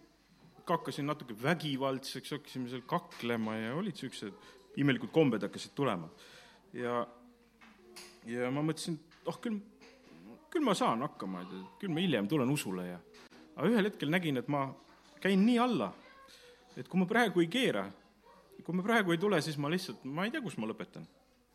hakkasin 0.68 1.06
natuke 1.06 1.34
vägivaldseks, 1.42 2.34
hakkasime 2.36 2.68
seal 2.68 2.84
kaklema 2.86 3.56
ja 3.56 3.74
olid 3.74 3.96
niisugused 3.96 4.76
imelikud 4.76 5.10
kombed 5.10 5.42
hakkasid 5.42 5.72
tulema. 5.74 6.10
ja, 6.72 7.06
ja 8.26 8.50
ma 8.50 8.62
mõtlesin, 8.62 8.98
oh 9.26 9.40
küll, 9.40 9.58
küll 10.50 10.64
ma 10.64 10.74
saan 10.74 11.02
hakkama, 11.06 11.42
et 11.42 11.80
küll 11.80 11.94
ma 11.94 12.04
hiljem 12.04 12.28
tulen 12.28 12.50
usule 12.50 12.86
ja 12.86 12.98
aga 13.58 13.70
ühel 13.72 13.90
hetkel 13.90 14.12
nägin, 14.12 14.38
et 14.38 14.48
ma 14.48 14.68
käin 15.22 15.40
nii 15.46 15.58
alla, 15.58 15.90
et 16.76 16.86
kui 16.88 17.00
ma 17.00 17.08
praegu 17.10 17.42
ei 17.42 17.48
keera, 17.50 17.88
kui 18.68 18.76
ma 18.76 18.83
praegu 18.85 19.14
ei 19.14 19.16
tule, 19.16 19.38
siis 19.40 19.57
ma 19.57 19.70
lihtsalt, 19.72 20.02
ma 20.04 20.26
ei 20.26 20.33
tea, 20.35 20.42
kus 20.44 20.59
ma 20.61 20.66
lõpetan. 20.68 21.07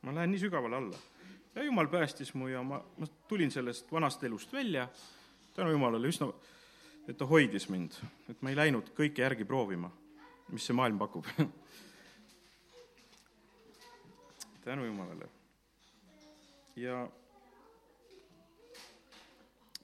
ma 0.01 0.15
lähen 0.15 0.31
nii 0.33 0.39
sügavale 0.41 0.79
alla. 0.79 0.97
ja 1.53 1.63
jumal 1.63 1.87
päästis 1.87 2.33
mu 2.33 2.47
ja 2.49 2.63
ma, 2.65 2.79
ma 2.97 3.05
tulin 3.29 3.51
sellest 3.53 3.91
vanast 3.91 4.23
elust 4.23 4.53
välja, 4.53 4.87
tänu 5.53 5.75
jumalale 5.75 6.09
üsna, 6.09 6.31
et 7.05 7.17
ta 7.17 7.27
hoidis 7.29 7.69
mind, 7.69 7.99
et 8.33 8.41
ma 8.41 8.49
ei 8.49 8.57
läinud 8.57 8.89
kõike 8.97 9.21
järgi 9.21 9.45
proovima, 9.45 9.91
mis 10.49 10.65
see 10.65 10.73
maailm 10.73 10.97
pakub 10.97 11.29
tänu 14.65 14.89
jumalale. 14.89 15.29
ja 16.75 17.07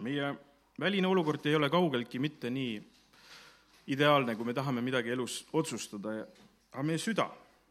meie 0.02 0.34
väline 0.80 1.08
olukord 1.08 1.46
ei 1.46 1.56
ole 1.62 1.70
kaugeltki 1.70 2.20
mitte 2.20 2.50
nii 2.50 2.82
ideaalne, 3.94 4.36
kui 4.36 4.50
me 4.50 4.58
tahame 4.58 4.82
midagi 4.82 5.14
elus 5.14 5.44
otsustada 5.54 6.22
ja 6.24 6.30
aga 6.72 6.84
meie 6.86 7.02
süda 7.02 7.30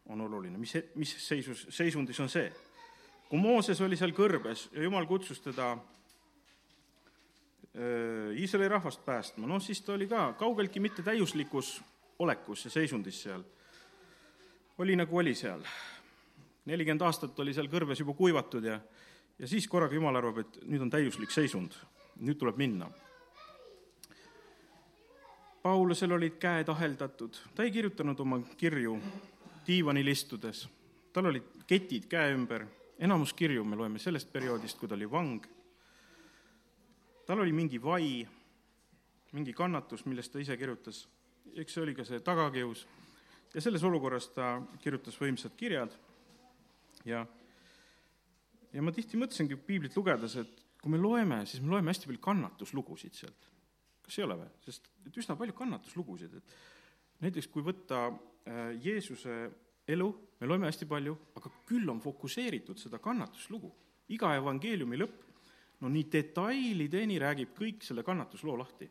on 0.09 0.21
oluline, 0.25 0.59
mis, 0.59 0.75
mis 0.97 1.13
seisus, 1.21 1.67
seisundis 1.75 2.19
on 2.21 2.31
see. 2.33 2.49
kui 3.29 3.41
Mooses 3.41 3.81
oli 3.85 3.97
seal 3.97 4.15
kõrbes 4.17 4.69
ja 4.73 4.83
jumal 4.83 5.07
kutsus 5.07 5.41
teda 5.45 5.75
Iisraeli 8.35 8.69
rahvast 8.73 9.05
päästma, 9.05 9.47
noh 9.47 9.61
siis 9.63 9.81
ta 9.87 9.93
oli 9.95 10.09
ka 10.11 10.33
kaugeltki 10.39 10.81
mitte 10.81 11.03
täiuslikus 11.07 11.77
olekus 12.19 12.65
ja 12.65 12.71
seisundis 12.71 13.23
seal. 13.23 13.45
oli 14.79 14.97
nagu 14.97 15.19
oli 15.19 15.35
seal. 15.35 15.63
nelikümmend 16.65 17.03
aastat 17.03 17.39
oli 17.39 17.55
seal 17.55 17.69
kõrbes 17.69 18.01
juba 18.01 18.15
kuivatud 18.15 18.65
ja, 18.65 18.81
ja 19.39 19.47
siis 19.47 19.69
korraga 19.69 19.95
jumal 19.95 20.17
arvab, 20.17 20.39
et 20.39 20.59
nüüd 20.65 20.83
on 20.83 20.91
täiuslik 20.91 21.31
seisund, 21.31 21.77
nüüd 22.19 22.39
tuleb 22.39 22.57
minna 22.57 22.91
Paulusel 25.63 26.13
olid 26.13 26.39
käed 26.39 26.69
aheldatud, 26.71 27.37
ta 27.55 27.65
ei 27.67 27.73
kirjutanud 27.75 28.21
oma 28.21 28.39
kirju 28.57 28.95
diivanil 29.67 30.07
istudes, 30.09 30.69
tal 31.13 31.27
olid 31.33 31.65
ketid 31.67 32.07
käe 32.11 32.31
ümber, 32.35 32.65
enamus 32.99 33.35
kirju 33.35 33.65
me 33.67 33.77
loeme 33.77 33.99
sellest 33.99 34.31
perioodist, 34.33 34.79
kui 34.79 34.89
ta 34.89 34.95
oli 34.95 35.11
vang. 35.11 35.47
tal 37.27 37.41
oli 37.41 37.53
mingi 37.53 37.83
vai, 37.83 38.27
mingi 39.33 39.53
kannatus, 39.53 40.07
millest 40.07 40.33
ta 40.33 40.39
ise 40.41 40.57
kirjutas, 40.57 41.03
eks 41.57 41.75
see 41.75 41.83
oli 41.83 41.95
ka 41.95 42.05
see 42.05 42.23
tagakius, 42.25 42.87
ja 43.55 43.61
selles 43.61 43.85
olukorras 43.85 44.31
ta 44.33 44.63
kirjutas 44.81 45.19
võimsad 45.21 45.53
kirjad. 45.57 45.93
Ja, 47.05 47.27
ja 48.73 48.83
ma 48.83 48.93
tihti 48.93 49.21
mõtlesingi 49.21 49.59
piiblit 49.61 49.97
lugedes, 49.97 50.39
et 50.41 50.65
kui 50.81 50.95
me 50.95 51.03
loeme, 51.03 51.43
siis 51.47 51.61
me 51.63 51.75
loeme 51.75 51.93
hästi 51.93 52.09
palju 52.09 52.25
kannatuslugusid 52.25 53.21
sealt 53.21 53.49
kas 54.09 54.19
ei 54.19 54.25
ole 54.25 54.41
või? 54.41 54.51
sest 54.65 54.89
et 55.07 55.21
üsna 55.21 55.37
palju 55.37 55.55
kannatuslugusid, 55.57 56.37
et 56.41 56.59
näiteks 57.25 57.51
kui 57.53 57.65
võtta 57.67 58.07
äh, 58.09 58.77
Jeesuse 58.81 59.39
elu, 59.89 60.09
me 60.41 60.49
loeme 60.49 60.69
hästi 60.69 60.89
palju, 60.89 61.15
aga 61.39 61.53
küll 61.69 61.89
on 61.93 62.01
fokusseeritud 62.01 62.81
seda 62.81 63.01
kannatuslugu. 63.03 63.71
iga 64.09 64.31
evangeeliumi 64.39 64.97
lõpp, 64.97 65.25
no 65.83 65.91
nii 65.93 66.07
detailideni 66.13 67.19
räägib 67.21 67.53
kõik 67.57 67.85
selle 67.85 68.03
kannatusloo 68.03 68.57
lahti. 68.59 68.89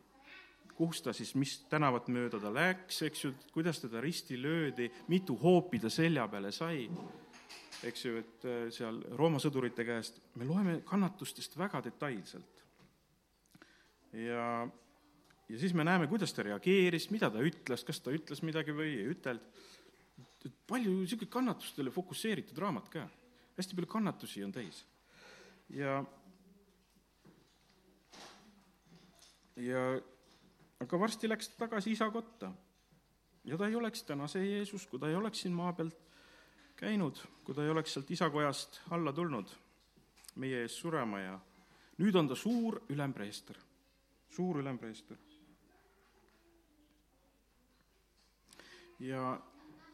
kus 0.78 1.00
ta 1.02 1.10
siis, 1.12 1.32
mis 1.34 1.56
tänavat 1.66 2.06
mööda 2.06 2.38
ta 2.38 2.52
läks, 2.54 3.00
eks 3.02 3.24
ju, 3.24 3.32
kuidas 3.50 3.80
teda 3.82 3.98
risti 4.00 4.36
löödi, 4.38 4.86
mitu 5.08 5.34
hoopi 5.34 5.80
ta 5.82 5.90
selja 5.90 6.28
peale 6.30 6.52
sai, 6.54 6.86
eks 7.82 8.04
ju, 8.04 8.18
et 8.18 8.46
äh, 8.46 8.68
seal 8.70 9.02
Rooma 9.18 9.40
sõdurite 9.42 9.84
käest, 9.84 10.20
me 10.38 10.46
loeme 10.46 10.80
kannatustest 10.86 11.58
väga 11.58 11.82
detailselt. 11.82 12.62
ja 14.12 14.68
ja 15.48 15.58
siis 15.58 15.74
me 15.74 15.84
näeme, 15.84 16.06
kuidas 16.06 16.32
ta 16.34 16.44
reageeris, 16.44 17.08
mida 17.10 17.30
ta 17.32 17.42
ütles, 17.44 17.84
kas 17.86 18.00
ta 18.04 18.12
ütles 18.14 18.42
midagi 18.44 18.74
või 18.76 18.92
ei 18.98 19.08
ütelnud. 19.14 19.64
palju 20.68 20.92
niisugune 21.00 21.30
kannatustele 21.30 21.90
fokusseeritud 21.90 22.58
raamat 22.58 22.88
ka, 22.92 23.08
hästi 23.56 23.76
palju 23.76 23.90
kannatusi 23.90 24.44
on 24.44 24.52
täis. 24.52 24.84
ja, 25.68 26.04
ja 29.56 29.84
aga 30.80 31.00
varsti 31.00 31.28
läks 31.28 31.48
ta 31.48 31.64
tagasi 31.66 31.92
isa 31.92 32.10
kotta. 32.10 32.52
ja 33.44 33.56
ta 33.56 33.68
ei 33.68 33.74
oleks 33.74 34.02
täna 34.02 34.28
see 34.28 34.44
Jeesus, 34.44 34.86
kui 34.86 35.00
ta 35.00 35.08
ei 35.08 35.14
oleks 35.14 35.40
siin 35.42 35.54
maa 35.54 35.72
peal 35.72 35.90
käinud, 36.76 37.18
kui 37.44 37.54
ta 37.54 37.64
ei 37.64 37.70
oleks 37.70 37.94
sealt 37.94 38.10
isakojast 38.10 38.82
alla 38.90 39.12
tulnud 39.12 39.48
meie 40.36 40.60
ees 40.62 40.76
surema 40.78 41.20
ja 41.20 41.38
nüüd 41.98 42.14
on 42.14 42.28
ta 42.28 42.36
suur 42.36 42.82
ülempreester, 42.88 43.56
suur 44.30 44.60
ülempreester 44.60 45.27
ja, 48.98 49.40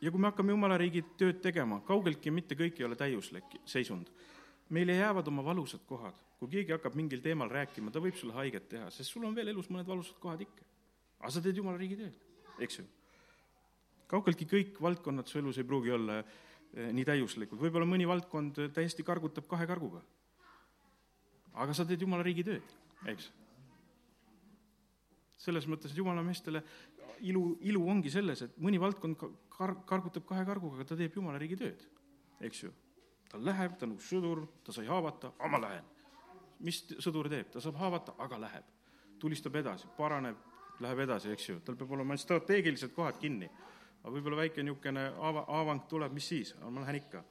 ja 0.00 0.10
kui 0.10 0.20
me 0.20 0.30
hakkame 0.30 0.54
Jumala 0.54 0.78
riigi 0.80 1.02
tööd 1.18 1.40
tegema, 1.44 1.80
kaugeltki 1.86 2.32
mitte 2.34 2.56
kõik 2.58 2.80
ei 2.80 2.86
ole 2.88 2.96
täiuslik 2.98 3.58
seisund. 3.68 4.10
meile 4.68 4.96
jäävad 4.96 5.28
oma 5.28 5.44
valusad 5.44 5.84
kohad, 5.86 6.16
kui 6.38 6.48
keegi 6.48 6.72
hakkab 6.72 6.94
mingil 6.96 7.20
teemal 7.20 7.50
rääkima, 7.50 7.90
ta 7.92 8.00
võib 8.00 8.16
sulle 8.16 8.32
haiget 8.32 8.68
teha, 8.68 8.90
sest 8.90 9.12
sul 9.12 9.24
on 9.24 9.34
veel 9.34 9.48
elus 9.52 9.68
mõned 9.70 9.86
valusad 9.86 10.18
kohad 10.20 10.40
ikka. 10.40 10.64
aga 11.20 11.30
sa 11.30 11.42
teed 11.42 11.56
Jumala 11.56 11.78
riigi 11.78 11.96
tööd, 11.96 12.16
eks 12.58 12.78
ju. 12.78 12.86
kaugeltki 14.08 14.46
kõik 14.46 14.80
valdkonnad 14.80 15.28
su 15.28 15.38
elus 15.38 15.58
ei 15.58 15.64
pruugi 15.64 15.90
olla 15.90 16.18
eh, 16.20 16.92
nii 16.92 17.04
täiuslikud, 17.04 17.60
võib-olla 17.60 17.86
mõni 17.86 18.08
valdkond 18.08 18.60
täiesti 18.72 19.02
kargutab 19.02 19.46
kahe 19.46 19.66
karguga. 19.66 20.02
aga 21.54 21.72
sa 21.74 21.84
teed 21.84 22.00
Jumala 22.00 22.22
riigi 22.22 22.44
tööd, 22.44 22.76
eks 23.06 23.30
selles 25.44 25.66
mõttes, 25.68 25.92
et 25.92 25.98
jumala 25.98 26.22
meestele 26.24 26.62
ilu, 27.20 27.58
ilu 27.60 27.82
ongi 27.90 28.10
selles, 28.10 28.42
et 28.42 28.56
mõni 28.62 28.80
valdkond 28.80 29.18
kar-, 29.52 29.76
kargutab 29.88 30.26
kahe 30.28 30.44
karguga, 30.46 30.78
aga 30.80 30.88
ta 30.90 30.98
teeb 30.98 31.16
jumala 31.18 31.40
riigi 31.40 31.58
tööd, 31.60 31.84
eks 32.44 32.64
ju. 32.64 32.72
ta 33.30 33.40
läheb, 33.40 33.76
ta 33.78 33.86
on 33.86 33.96
uus 33.96 34.08
sõdur, 34.10 34.44
ta 34.64 34.72
sai 34.72 34.86
haavata, 34.86 35.32
aga 35.38 35.50
ma 35.50 35.60
lähen. 35.66 35.90
mis 36.64 36.80
sõdur 37.02 37.28
teeb, 37.28 37.50
ta 37.52 37.60
saab 37.60 37.76
haavata, 37.80 38.14
aga 38.18 38.40
läheb. 38.46 38.72
tulistab 39.18 39.56
edasi, 39.56 39.88
paraneb, 39.96 40.36
läheb 40.80 40.98
edasi, 41.06 41.30
eks 41.32 41.48
ju, 41.48 41.60
tal 41.64 41.76
peab 41.76 41.92
olema 41.96 42.16
strateegilised 42.16 42.94
kohad 42.94 43.18
kinni. 43.20 43.50
aga 44.02 44.12
võib-olla 44.12 44.42
väike 44.44 44.62
niisugune 44.62 45.06
ava-, 45.18 45.46
avang 45.60 45.86
tuleb, 45.88 46.12
mis 46.12 46.28
siis, 46.28 46.54
ma 46.60 46.80
lähen 46.80 47.00
ikka. 47.02 47.24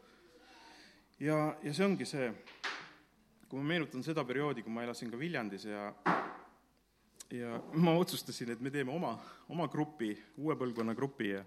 ja, 1.20 1.56
ja 1.64 1.74
see 1.74 1.86
ongi 1.86 2.06
see, 2.06 2.32
kui 3.48 3.60
ma 3.60 3.74
meenutan 3.74 4.04
seda 4.04 4.26
perioodi, 4.26 4.64
kui 4.64 4.74
ma 4.74 4.84
elasin 4.84 5.12
ka 5.12 5.18
Viljandis 5.18 5.66
ja 5.66 5.92
ja 7.34 7.58
ma 7.74 7.96
otsustasin, 7.98 8.54
et 8.54 8.62
me 8.62 8.72
teeme 8.72 8.94
oma, 8.94 9.16
oma 9.50 9.68
grupi, 9.72 10.14
uue 10.38 10.56
põlvkonna 10.58 10.94
grupi 10.98 11.32
ja 11.32 11.42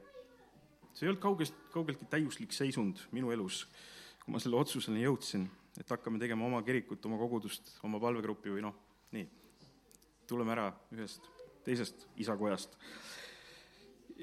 see 0.96 1.06
ei 1.06 1.12
olnud 1.12 1.22
kaugest, 1.22 1.58
kaugeltki 1.74 2.08
täiuslik 2.10 2.54
seisund 2.56 3.04
minu 3.14 3.30
elus, 3.34 3.64
kui 4.24 4.34
ma 4.34 4.40
selle 4.42 4.58
otsuseni 4.58 5.04
jõudsin, 5.04 5.46
et 5.78 5.90
hakkame 5.92 6.18
tegema 6.18 6.46
oma 6.48 6.62
kirikut, 6.66 7.04
oma 7.06 7.18
kogudust, 7.20 7.76
oma 7.86 8.00
palvegruppi 8.02 8.54
või 8.54 8.64
noh, 8.64 8.74
nii, 9.14 9.28
tuleme 10.26 10.56
ära 10.56 10.70
ühest 10.96 11.28
teisest 11.66 12.06
isakojast. 12.22 12.74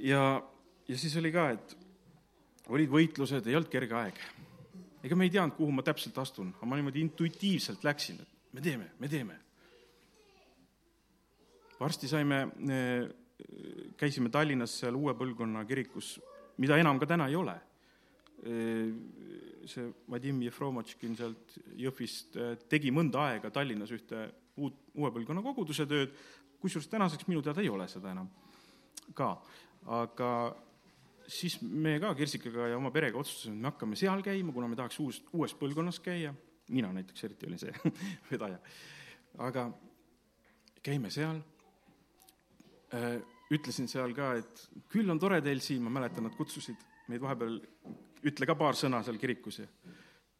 ja, 0.03 0.41
ja 0.87 0.97
siis 0.97 1.15
oli 1.21 1.31
ka, 1.31 1.49
et 1.53 1.77
olid 2.73 2.91
võitlused, 2.91 3.47
ei 3.47 3.55
olnud 3.59 3.71
kerge 3.71 3.95
aeg. 3.99 4.19
ega 5.03 5.15
me 5.15 5.29
ei 5.29 5.31
teadnud, 5.31 5.55
kuhu 5.55 5.71
ma 5.71 5.85
täpselt 5.85 6.17
astun, 6.17 6.51
aga 6.57 6.67
ma 6.67 6.79
niimoodi 6.79 7.03
intuitiivselt 7.05 7.87
läksin, 7.87 8.19
et 8.23 8.53
me 8.55 8.63
teeme, 8.63 8.91
me 8.99 9.11
teeme 9.11 9.42
varsti 11.83 12.07
saime, 12.07 12.39
eh, 12.69 13.09
käisime 13.99 14.31
Tallinnas 14.31 14.79
seal 14.81 14.95
uue 14.95 15.13
põlvkonna 15.19 15.65
kirikus, 15.67 16.15
mida 16.63 16.77
enam 16.79 16.99
ka 17.01 17.09
täna 17.09 17.27
ei 17.31 17.35
ole. 17.35 17.55
Eh, 18.43 18.93
see 19.69 19.87
Vadim 20.11 20.41
Jefromatškin 20.43 21.15
sealt 21.15 21.57
Jõhvist 21.79 22.35
eh, 22.35 22.55
tegi 22.69 22.91
mõnda 22.91 23.29
aega 23.29 23.51
Tallinnas 23.55 23.91
ühte 23.95 24.25
uut, 24.59 24.81
uue 24.95 25.11
põlvkonna 25.15 25.43
koguduse 25.45 25.87
tööd, 25.87 26.11
kusjuures 26.59 26.89
tänaseks 26.91 27.27
minu 27.27 27.43
teada 27.43 27.63
ei 27.63 27.71
ole 27.71 27.87
seda 27.91 28.11
enam 28.11 28.29
ka. 29.15 29.35
aga 29.91 30.29
siis 31.27 31.57
me 31.61 31.97
ka 31.99 32.13
Kirsikaga 32.15 32.69
ja 32.71 32.77
oma 32.77 32.91
perega 32.91 33.19
otsustasime, 33.19 33.57
et 33.57 33.61
me 33.61 33.71
hakkame 33.71 33.99
seal 33.99 34.23
käima, 34.23 34.53
kuna 34.55 34.67
me 34.71 34.77
tahaks 34.79 34.99
uus, 35.03 35.21
uues 35.33 35.55
põlvkonnas 35.59 35.99
käia, 36.03 36.33
mina 36.71 36.91
näiteks 36.95 37.23
eriti 37.23 37.47
olin 37.47 37.59
see 37.59 37.73
vedaja, 38.31 38.59
aga 39.43 39.69
käime 40.83 41.11
seal 41.11 41.41
ütlesin 43.53 43.89
seal 43.89 44.13
ka, 44.17 44.33
et 44.39 44.63
küll 44.91 45.09
on 45.09 45.19
tore 45.21 45.41
teil 45.45 45.61
siin, 45.63 45.83
ma 45.85 45.93
mäletan, 45.93 46.27
nad 46.27 46.35
kutsusid 46.37 46.79
meid 47.11 47.21
vahepeal, 47.23 47.59
ütle 48.23 48.47
ka 48.47 48.55
paar 48.57 48.77
sõna 48.79 49.01
seal 49.05 49.19
kirikus 49.21 49.59
ja 49.63 49.67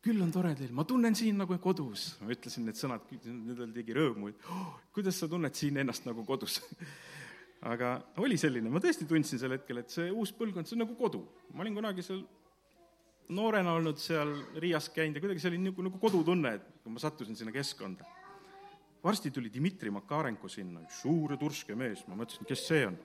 küll 0.03 0.19
on 0.23 0.31
tore 0.35 0.51
teil, 0.59 0.71
ma 0.75 0.83
tunnen 0.87 1.15
siin 1.15 1.37
nagu 1.39 1.55
kodus. 1.63 2.13
ma 2.21 2.31
ütlesin 2.35 2.65
need 2.67 2.79
sõnad, 2.79 3.07
nendel 3.23 3.71
tegi 3.75 3.95
rõõmu, 3.95 4.33
et 4.33 4.47
oh, 4.51 4.73
kuidas 4.95 5.19
sa 5.19 5.29
tunned 5.31 5.55
siin 5.55 5.79
ennast 5.79 6.07
nagu 6.07 6.25
kodus 6.27 6.59
aga 7.73 7.95
oli 8.23 8.37
selline, 8.39 8.71
ma 8.71 8.81
tõesti 8.83 9.07
tundsin 9.07 9.39
sel 9.39 9.55
hetkel, 9.55 9.79
et 9.79 9.93
see 9.93 10.09
uus 10.11 10.33
põlvkond, 10.35 10.67
see 10.67 10.75
on 10.75 10.83
nagu 10.83 10.97
kodu. 10.99 11.23
ma 11.53 11.63
olin 11.63 11.77
kunagi 11.79 12.03
seal 12.03 12.23
noorena 13.33 13.77
olnud 13.79 14.01
seal 14.03 14.33
Riias 14.59 14.89
käinud 14.91 15.17
ja 15.17 15.23
kuidagi 15.23 15.43
see 15.43 15.53
oli 15.53 15.61
nagu, 15.69 15.87
nagu 15.87 16.01
kodutunne, 16.01 16.57
et 16.59 16.67
kui 16.83 16.91
ma 16.91 17.03
sattusin 17.03 17.39
sinna 17.39 17.55
keskkonda 17.55 18.07
varsti 19.03 19.31
tuli 19.31 19.51
Dmitri 19.53 19.91
Makarenko 19.91 20.47
sinna, 20.49 20.81
üks 20.85 21.01
suur 21.03 21.31
ja 21.35 21.39
turske 21.39 21.75
mees, 21.75 22.07
ma 22.07 22.15
mõtlesin, 22.19 22.47
kes 22.47 22.67
see 22.69 22.85
on. 22.87 22.97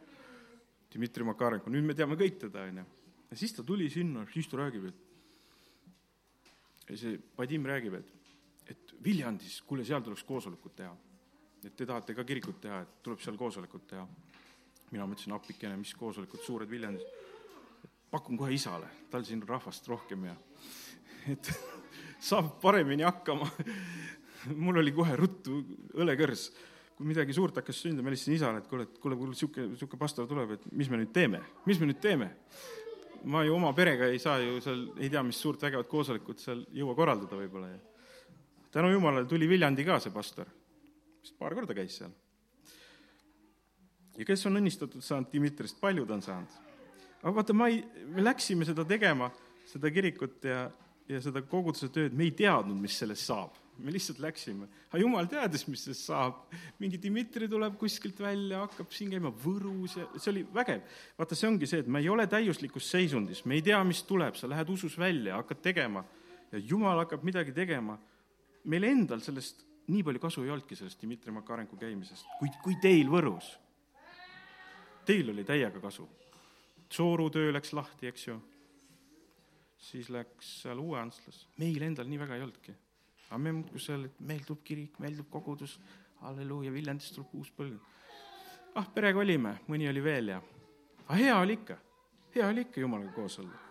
Dmitri 0.95 1.25
Makarenko, 1.27 1.71
nüüd 1.73 1.85
me 1.85 1.95
teame 1.97 2.17
kõik 2.17 2.39
teda, 2.47 2.59
on 2.71 2.77
ju. 2.81 2.85
ja 3.31 3.37
siis 3.37 3.53
ta 3.53 3.63
tuli 3.67 3.91
sinna, 3.93 4.21
siis 4.33 4.49
ta 4.49 4.57
räägib, 4.63 4.85
et 4.89 4.97
see 6.97 7.19
Vadim 7.37 7.67
räägib, 7.69 7.95
et, 7.99 8.09
et 8.73 8.95
Viljandis, 9.05 9.61
kuule, 9.69 9.85
seal 9.85 10.03
tuleks 10.05 10.25
koosolekut 10.25 10.75
teha. 10.77 10.95
et 11.65 11.77
te 11.77 11.87
tahate 11.87 12.15
ka 12.15 12.25
kirikut 12.25 12.61
teha, 12.63 12.81
et 12.83 12.89
tuleb 13.03 13.21
seal 13.21 13.37
koosolekut 13.37 13.87
teha. 13.87 14.09
mina 14.91 15.05
mõtlesin, 15.05 15.33
appikene, 15.35 15.77
mis 15.77 15.95
koosolekud, 15.95 16.41
suured 16.41 16.71
Viljandis. 16.71 17.03
pakun 18.11 18.39
kohe 18.39 18.55
isale, 18.55 18.87
tal 19.11 19.25
siin 19.25 19.43
rahvast 19.43 19.89
rohkem 19.89 20.25
ja 20.25 20.37
et 21.29 21.53
saab 22.31 22.61
paremini 22.63 23.03
hakkama 23.03 23.51
mul 24.64 24.81
oli 24.83 24.94
kohe 24.94 25.16
ruttu 25.18 25.62
õlekõrs. 25.98 26.51
kui 26.98 27.07
midagi 27.07 27.31
suurt 27.31 27.61
hakkas 27.61 27.79
sündima, 27.79 28.09
ma 28.09 28.11
helistasin 28.11 28.35
isale, 28.35 28.59
et 28.59 28.66
kuule, 28.66 28.88
et 28.88 28.96
kuule, 28.98 29.14
kuule, 29.14 29.31
niisugune, 29.31 29.68
niisugune 29.70 30.01
pastor 30.01 30.27
tuleb, 30.27 30.57
et 30.57 30.64
mis 30.74 30.88
me 30.90 30.98
nüüd 30.98 31.12
teeme, 31.14 31.38
mis 31.68 31.79
me 31.79 31.87
nüüd 31.87 32.01
teeme? 32.03 32.33
ma 33.29 33.42
ju 33.42 33.55
oma 33.55 33.72
perega 33.74 34.07
ei 34.11 34.18
saa 34.22 34.38
ju 34.38 34.61
seal, 34.62 34.85
ei 34.98 35.11
tea, 35.11 35.22
mis 35.27 35.38
suurt 35.42 35.62
vägevat 35.62 35.88
koosolekut 35.90 36.42
seal 36.42 36.64
jõua 36.74 36.94
korraldada 36.98 37.38
võib-olla 37.38 37.70
ja 37.70 37.79
tänu 38.70 38.90
jumalale 38.92 39.27
tuli 39.27 39.48
Viljandi 39.48 39.85
ka 39.87 39.98
see 40.03 40.14
pastor, 40.14 40.46
vist 41.22 41.35
paar 41.38 41.55
korda 41.55 41.74
käis 41.74 41.98
seal. 41.98 42.12
ja 44.18 44.27
kes 44.27 44.46
on 44.51 44.59
õnnistatud 44.61 45.03
saanud 45.03 45.31
Dmitrist, 45.33 45.81
paljud 45.81 46.11
on 46.11 46.22
saanud. 46.22 46.59
aga 47.22 47.35
vaata, 47.40 47.55
ma 47.55 47.70
ei, 47.70 47.83
me 48.07 48.27
läksime 48.27 48.66
seda 48.66 48.85
tegema, 48.87 49.31
seda 49.66 49.90
kirikut 49.90 50.44
ja, 50.44 50.66
ja 51.09 51.22
seda 51.22 51.42
koguduse 51.42 51.90
tööd, 51.94 52.14
me 52.14 52.27
ei 52.27 52.35
teadnud, 52.38 52.79
mis 52.79 52.98
sellest 52.98 53.31
saab 53.31 53.55
me 53.79 53.93
lihtsalt 53.93 54.19
läksime. 54.19 54.67
aga 54.88 55.01
jumal 55.01 55.29
teadis, 55.31 55.64
mis 55.69 55.85
sellest 55.87 56.09
saab. 56.09 56.41
mingi 56.79 56.99
Dmitri 57.03 57.49
tuleb 57.49 57.77
kuskilt 57.79 58.19
välja, 58.21 58.64
hakkab 58.64 58.91
siin 58.95 59.12
käima 59.12 59.31
Võrus 59.45 59.97
ja 59.99 60.07
see 60.17 60.33
oli 60.33 60.45
vägev. 60.55 60.83
vaata, 61.19 61.38
see 61.38 61.49
ongi 61.49 61.69
see, 61.71 61.83
et 61.85 61.91
me 61.91 62.03
ei 62.03 62.09
ole 62.09 62.27
täiuslikus 62.27 62.91
seisundis, 62.91 63.45
me 63.45 63.59
ei 63.59 63.62
tea, 63.62 63.79
mis 63.87 64.03
tuleb, 64.09 64.37
sa 64.38 64.51
lähed 64.51 64.71
usus 64.75 64.99
välja, 64.99 65.38
hakkad 65.38 65.62
tegema 65.62 66.05
ja 66.53 66.59
jumal 66.59 67.05
hakkab 67.05 67.25
midagi 67.27 67.55
tegema. 67.55 67.99
meil 68.64 68.85
endal 68.85 69.23
sellest 69.25 69.64
nii 69.88 70.03
palju 70.05 70.21
kasu 70.21 70.43
ei 70.45 70.51
olnudki, 70.53 70.77
sellest 70.77 71.01
Dmitri 71.03 71.33
Makarenko 71.33 71.77
käimisest, 71.77 72.27
kui, 72.41 72.51
kui 72.62 72.77
teil 72.83 73.09
Võrus. 73.09 73.55
Teil 75.09 75.31
oli 75.33 75.45
täiega 75.49 75.81
kasu. 75.81 76.05
Tsooru 76.88 77.31
töö 77.33 77.53
läks 77.53 77.73
lahti, 77.73 78.09
eks 78.09 78.27
ju. 78.27 78.37
siis 79.79 80.09
läks 80.11 80.51
seal 80.64 80.79
Uue 80.83 80.99
Antslas, 80.99 81.47
meil 81.57 81.83
endal 81.87 82.09
nii 82.11 82.19
väga 82.19 82.37
ei 82.37 82.43
olnudki 82.43 82.75
aga 83.29 83.38
me 83.38 83.53
muudkui 83.53 83.81
seal, 83.81 84.07
et 84.09 84.21
meil 84.25 84.41
tuleb 84.47 84.62
kirik, 84.64 84.99
meil 85.03 85.17
tuleb 85.17 85.29
kogudus, 85.33 85.77
halleluuja, 86.23 86.73
Viljandist 86.73 87.14
tuleb 87.17 87.35
uus 87.38 87.51
põlv. 87.55 87.77
ah, 88.75 88.87
perega 88.95 89.21
olime, 89.21 89.59
mõni 89.69 89.88
oli 89.91 90.03
veel 90.05 90.33
ja, 90.33 90.41
aga 91.07 91.19
hea 91.21 91.37
oli 91.38 91.59
ikka, 91.59 91.77
hea 92.35 92.49
oli 92.49 92.64
ikka 92.67 92.81
jumalaga 92.81 93.12
koos 93.12 93.38
olla. 93.43 93.64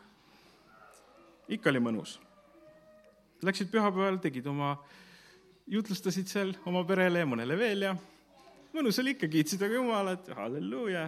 ikka 1.48 1.70
oli 1.70 1.80
mõnus. 1.80 2.20
Läksid 3.41 3.70
pühapäeval, 3.72 4.17
tegid 4.22 4.48
oma, 4.50 4.76
jutlustasid 5.67 6.28
seal 6.28 6.56
oma 6.65 6.84
perele 6.86 7.22
ja 7.22 7.30
mõnele 7.30 7.58
veel 7.58 7.86
ja 7.89 7.96
mõnus 8.74 9.00
oli 9.02 9.15
ikka, 9.15 9.30
kiitsid 9.32 9.63
aga 9.65 9.80
Jumalat, 9.80 10.30
halleluuja 10.38 11.08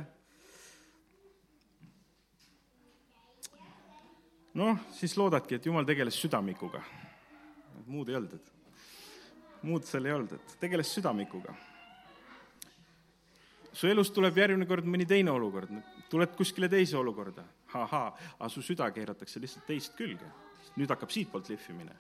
noh, 4.59 4.81
siis 4.97 5.13
loodadki, 5.17 5.59
et 5.59 5.69
Jumal 5.69 5.85
tegeles 5.87 6.17
südamikuga 6.17 6.81
muud 7.89 8.09
ei 8.09 8.17
olnud, 8.19 8.37
et 8.37 9.65
muud 9.65 9.85
seal 9.87 10.07
ei 10.07 10.15
olnud, 10.15 10.37
et 10.37 10.55
tegeles 10.61 10.93
südamikuga. 10.95 11.53
su 13.73 13.87
elus 13.87 14.11
tuleb 14.11 14.37
järgmine 14.37 14.67
kord 14.67 14.85
mõni 14.85 15.05
teine 15.07 15.31
olukord, 15.31 15.71
tuled 16.09 16.33
kuskile 16.35 16.69
teise 16.69 16.97
olukorda, 16.97 17.45
ahaa, 17.73 18.09
aga 18.39 18.49
su 18.49 18.61
süda 18.65 18.89
keeratakse 18.91 19.39
lihtsalt 19.39 19.67
teist 19.67 19.95
külge, 19.95 20.27
nüüd 20.75 20.89
hakkab 20.89 21.13
siitpoolt 21.13 21.49
lihvimine, 21.49 21.95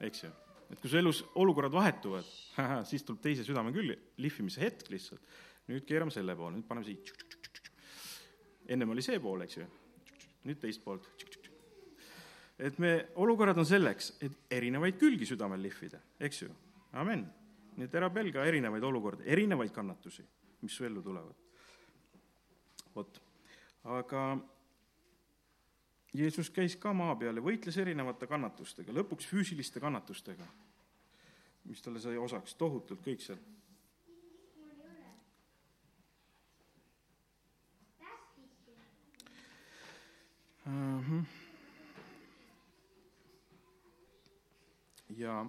eks 0.00 0.24
ju 0.24 0.32
et 0.70 0.80
kui 0.80 0.90
su 0.90 0.98
elus 0.98 1.22
olukorrad 1.38 1.74
vahetuvad, 1.74 2.26
siis 2.90 3.04
tuleb 3.06 3.22
teise 3.22 3.44
südame 3.46 3.72
külge, 3.74 3.98
lihvimise 4.22 4.64
hetk 4.64 4.90
lihtsalt. 4.90 5.22
nüüd 5.66 5.82
keerame 5.86 6.14
selle 6.14 6.34
poole, 6.38 6.54
nüüd 6.54 6.66
paneme 6.66 6.86
siit. 6.86 7.10
ennem 8.68 8.90
oli 8.90 9.02
see 9.02 9.18
pool, 9.22 9.42
eks 9.46 9.58
ju. 9.58 9.66
nüüd 10.46 10.60
teist 10.62 10.82
poolt 10.84 11.06
et 12.58 12.78
me, 12.78 12.92
olukorrad 13.20 13.58
on 13.60 13.68
selleks, 13.68 14.14
et 14.24 14.52
erinevaid 14.56 14.96
külgi 15.00 15.28
südamel 15.28 15.60
lihvida, 15.66 16.00
eks 16.20 16.42
ju, 16.42 16.50
amen. 16.96 17.26
nii 17.76 17.84
et 17.84 17.94
ära 17.98 18.08
pelga 18.10 18.44
erinevaid 18.48 18.84
olukordi, 18.88 19.26
erinevaid 19.28 19.72
kannatusi, 19.74 20.24
mis 20.64 20.76
su 20.76 20.84
ellu 20.88 21.02
tulevad. 21.04 21.34
vot, 22.94 23.18
aga 23.84 24.22
Jeesus 26.16 26.48
käis 26.50 26.78
ka 26.80 26.94
maa 26.96 27.16
peal 27.20 27.36
ja 27.36 27.44
võitles 27.44 27.76
erinevate 27.76 28.26
kannatustega, 28.26 28.94
lõpuks 28.96 29.28
füüsiliste 29.28 29.80
kannatustega, 29.80 30.46
mis 31.68 31.82
talle 31.84 32.00
sai 32.00 32.16
osaks, 32.16 32.54
tohutult 32.56 33.04
kõik 33.04 33.20
seal 33.20 33.42
uh-huh. 40.66 41.45
Ja 45.16 45.46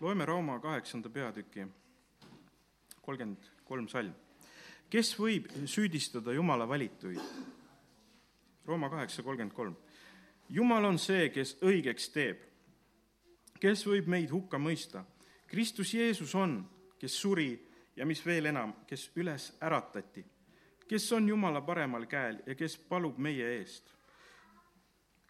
loeme 0.00 0.24
Rooma 0.26 0.58
kaheksanda 0.58 1.08
peatüki 1.08 1.66
kolmkümmend 3.02 3.50
kolm 3.64 3.88
salm. 3.88 4.14
kes 4.90 5.12
võib 5.18 5.50
süüdistada 5.66 6.32
Jumala 6.32 6.68
valituid? 6.68 7.20
Rooma 8.66 8.90
kaheksa 8.90 9.22
kolmkümmend 9.22 9.54
kolm. 9.54 9.76
Jumal 10.48 10.84
on 10.84 10.98
see, 10.98 11.28
kes 11.28 11.56
õigeks 11.60 12.08
teeb. 12.12 12.40
kes 13.60 13.86
võib 13.86 14.08
meid 14.08 14.30
hukka 14.30 14.58
mõista? 14.58 15.04
Kristus 15.46 15.94
Jeesus 15.94 16.34
on, 16.34 16.62
kes 16.98 17.20
suri 17.20 17.52
ja 17.96 18.06
mis 18.06 18.26
veel 18.26 18.46
enam, 18.46 18.72
kes 18.88 19.10
üles 19.16 19.52
äratati, 19.60 20.24
kes 20.92 21.12
on 21.12 21.28
Jumala 21.28 21.60
paremal 21.64 22.04
käel 22.04 22.42
ja 22.46 22.54
kes 22.54 22.76
palub 22.88 23.16
meie 23.16 23.46
eest. 23.56 23.86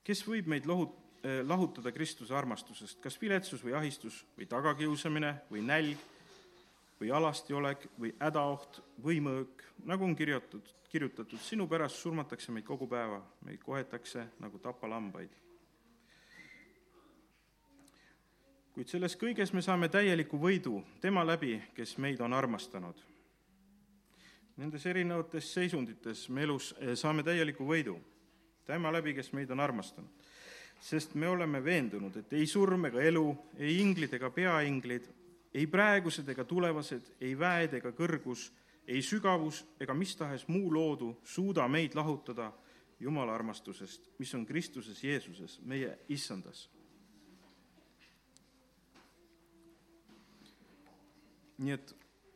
kes 0.02 0.24
võib 0.26 0.48
meid 0.50 0.64
lohut-, 0.66 0.96
eh, 1.22 1.38
lahutada 1.46 1.92
Kristuse 1.94 2.34
armastusest, 2.34 2.98
kas 3.00 3.20
viletsus 3.20 3.62
või 3.62 3.76
ahistus 3.78 4.24
või 4.38 4.48
tagakiusamine 4.50 5.30
või 5.50 5.62
nälg 5.62 6.00
või 6.98 7.12
alastiolek 7.14 7.86
või 7.98 8.10
hädaoht 8.18 8.80
või 9.04 9.20
mõõk, 9.22 9.62
nagu 9.86 10.04
on 10.04 10.16
kirjutatud, 10.18 10.74
kirjutatud, 10.90 11.38
sinu 11.38 11.68
pärast 11.70 12.02
surmatakse 12.02 12.50
meid 12.52 12.66
kogu 12.66 12.90
päeva, 12.90 13.22
meid 13.46 13.62
kohetakse 13.62 14.26
nagu 14.42 14.58
tapalambaid. 14.58 15.30
kuid 18.74 18.88
selles 18.88 19.14
kõiges 19.20 19.52
me 19.52 19.62
saame 19.62 19.88
täieliku 19.88 20.38
võidu 20.40 20.82
tema 21.00 21.22
läbi, 21.26 21.60
kes 21.74 21.98
meid 21.98 22.20
on 22.20 22.32
armastanud. 22.32 23.11
Nendes 24.62 24.84
erinevates 24.86 25.48
seisundites 25.56 26.28
me 26.30 26.44
elus 26.46 26.68
eh, 26.78 26.92
saame 26.94 27.24
täieliku 27.26 27.64
võidu 27.66 27.96
tema 28.62 28.92
läbi, 28.94 29.10
kes 29.16 29.32
meid 29.34 29.50
on 29.50 29.60
armastanud. 29.60 30.10
sest 30.82 31.14
me 31.14 31.28
oleme 31.28 31.64
veendunud, 31.64 32.16
et 32.16 32.32
ei 32.32 32.46
surm 32.46 32.86
ega 32.86 33.02
elu, 33.02 33.24
ei 33.58 33.80
inglid 33.80 34.14
ega 34.14 34.30
peainglid, 34.30 35.08
ei 35.54 35.66
praegused 35.66 36.28
ega 36.28 36.44
tulevased, 36.44 37.10
ei 37.20 37.34
väed 37.38 37.74
ega 37.78 37.90
kõrgus, 37.90 38.52
ei 38.86 39.02
sügavus 39.02 39.64
ega 39.80 39.94
mis 39.94 40.14
tahes 40.16 40.46
muu 40.48 40.70
loodu 40.74 41.16
suuda 41.24 41.66
meid 41.68 41.94
lahutada 41.98 42.52
Jumala 43.00 43.34
armastusest, 43.34 44.12
mis 44.18 44.34
on 44.34 44.46
Kristuses 44.46 45.02
Jeesuses, 45.02 45.58
meie 45.66 45.98
issandas. 46.08 46.68
nii 51.62 51.74
et 51.74 51.92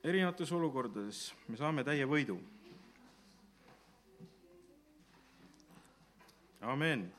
erinevates 0.06 0.52
olukordades 0.52 1.34
me 1.48 1.58
saame 1.58 1.84
täie 1.84 2.06
võidu. 2.06 2.38
amen. 6.66 7.12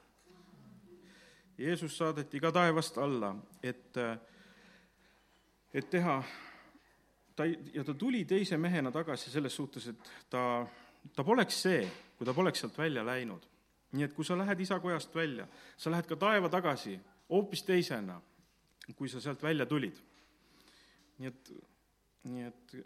Jeesus 1.58 1.98
saadeti 1.98 2.40
ka 2.40 2.52
taevast 2.52 2.98
alla, 2.98 3.32
et 3.64 3.98
et 5.74 5.90
teha, 5.90 6.18
ta 7.36 7.46
ja 7.46 7.84
ta 7.84 7.94
tuli 7.94 8.26
teise 8.26 8.58
mehena 8.58 8.92
tagasi 8.92 9.32
selles 9.32 9.56
suhtes, 9.56 9.88
et 9.88 10.12
ta, 10.30 10.66
ta 11.16 11.24
poleks 11.24 11.62
see, 11.64 11.84
kui 12.18 12.26
ta 12.26 12.34
poleks 12.34 12.64
sealt 12.64 12.78
välja 12.78 13.06
läinud. 13.06 13.48
nii 13.92 14.04
et 14.04 14.14
kui 14.14 14.26
sa 14.26 14.36
lähed 14.38 14.60
isakojast 14.60 15.16
välja, 15.16 15.48
sa 15.78 15.92
lähed 15.92 16.08
ka 16.08 16.16
taeva 16.16 16.50
tagasi 16.50 17.00
hoopis 17.30 17.64
teisena, 17.64 18.22
kui 18.96 19.10
sa 19.10 19.22
sealt 19.22 19.44
välja 19.44 19.66
tulid. 19.66 19.98
nii 21.18 21.28
et, 21.28 21.52
nii 22.24 22.44
et 22.48 22.78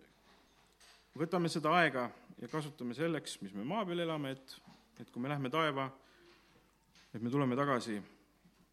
võtame 1.17 1.49
seda 1.49 1.73
aega 1.79 2.09
ja 2.41 2.47
kasutame 2.51 2.95
selleks, 2.97 3.39
mis 3.41 3.53
me 3.53 3.63
maa 3.67 3.85
peal 3.85 4.03
elame, 4.03 4.31
et, 4.35 4.55
et 4.99 5.09
kui 5.11 5.21
me 5.21 5.29
lähme 5.29 5.49
taeva, 5.49 5.89
et 7.13 7.21
me 7.21 7.29
tuleme 7.29 7.55
tagasi 7.55 8.01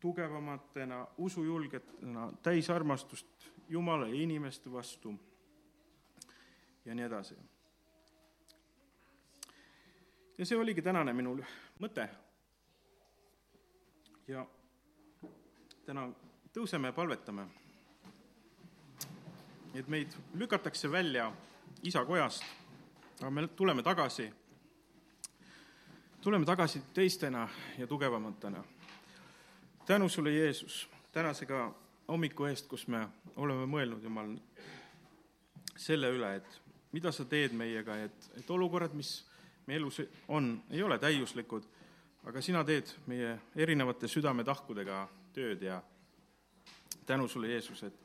tugevamatena, 0.00 1.06
usujulgetena, 1.18 2.32
täis 2.42 2.70
armastust 2.70 3.48
Jumala 3.68 4.06
ja 4.08 4.14
inimeste 4.14 4.72
vastu 4.72 5.12
ja 6.84 6.94
nii 6.94 7.04
edasi. 7.04 7.34
ja 10.38 10.46
see 10.46 10.56
oligi 10.56 10.82
tänane 10.82 11.12
minu 11.12 11.34
mõte. 11.82 12.08
ja 14.28 14.46
täna 15.84 16.08
tõuseme 16.52 16.88
ja 16.88 16.92
palvetame, 16.92 17.48
et 19.74 19.88
meid 19.88 20.12
lükatakse 20.34 20.90
välja 20.90 21.32
isakojast, 21.82 22.44
aga 23.20 23.30
me 23.30 23.46
tuleme 23.48 23.82
tagasi, 23.82 24.30
tuleme 26.20 26.46
tagasi 26.46 26.82
teistena 26.94 27.48
ja 27.78 27.86
tugevamatena. 27.86 28.64
tänu 29.86 30.08
sulle, 30.08 30.32
Jeesus, 30.32 30.88
tänasega 31.12 31.74
hommiku 32.08 32.44
eest, 32.44 32.66
kus 32.68 32.86
me 32.88 33.08
oleme 33.36 33.66
mõelnud, 33.66 34.02
Jumal, 34.02 34.36
selle 35.76 36.10
üle, 36.10 36.34
et 36.36 36.60
mida 36.92 37.12
sa 37.12 37.24
teed 37.24 37.52
meiega, 37.52 37.96
et, 37.96 38.30
et 38.36 38.50
olukorrad, 38.50 38.94
mis 38.94 39.24
meie 39.66 39.76
elus 39.76 40.00
on, 40.28 40.62
ei 40.70 40.82
ole 40.82 40.98
täiuslikud, 40.98 41.66
aga 42.28 42.42
sina 42.42 42.64
teed 42.64 42.90
meie 43.06 43.38
erinevate 43.56 44.08
südametahkudega 44.08 45.02
tööd 45.36 45.62
ja 45.62 45.82
tänu 47.06 47.28
sulle, 47.28 47.52
Jeesus, 47.52 47.82
et, 47.82 48.00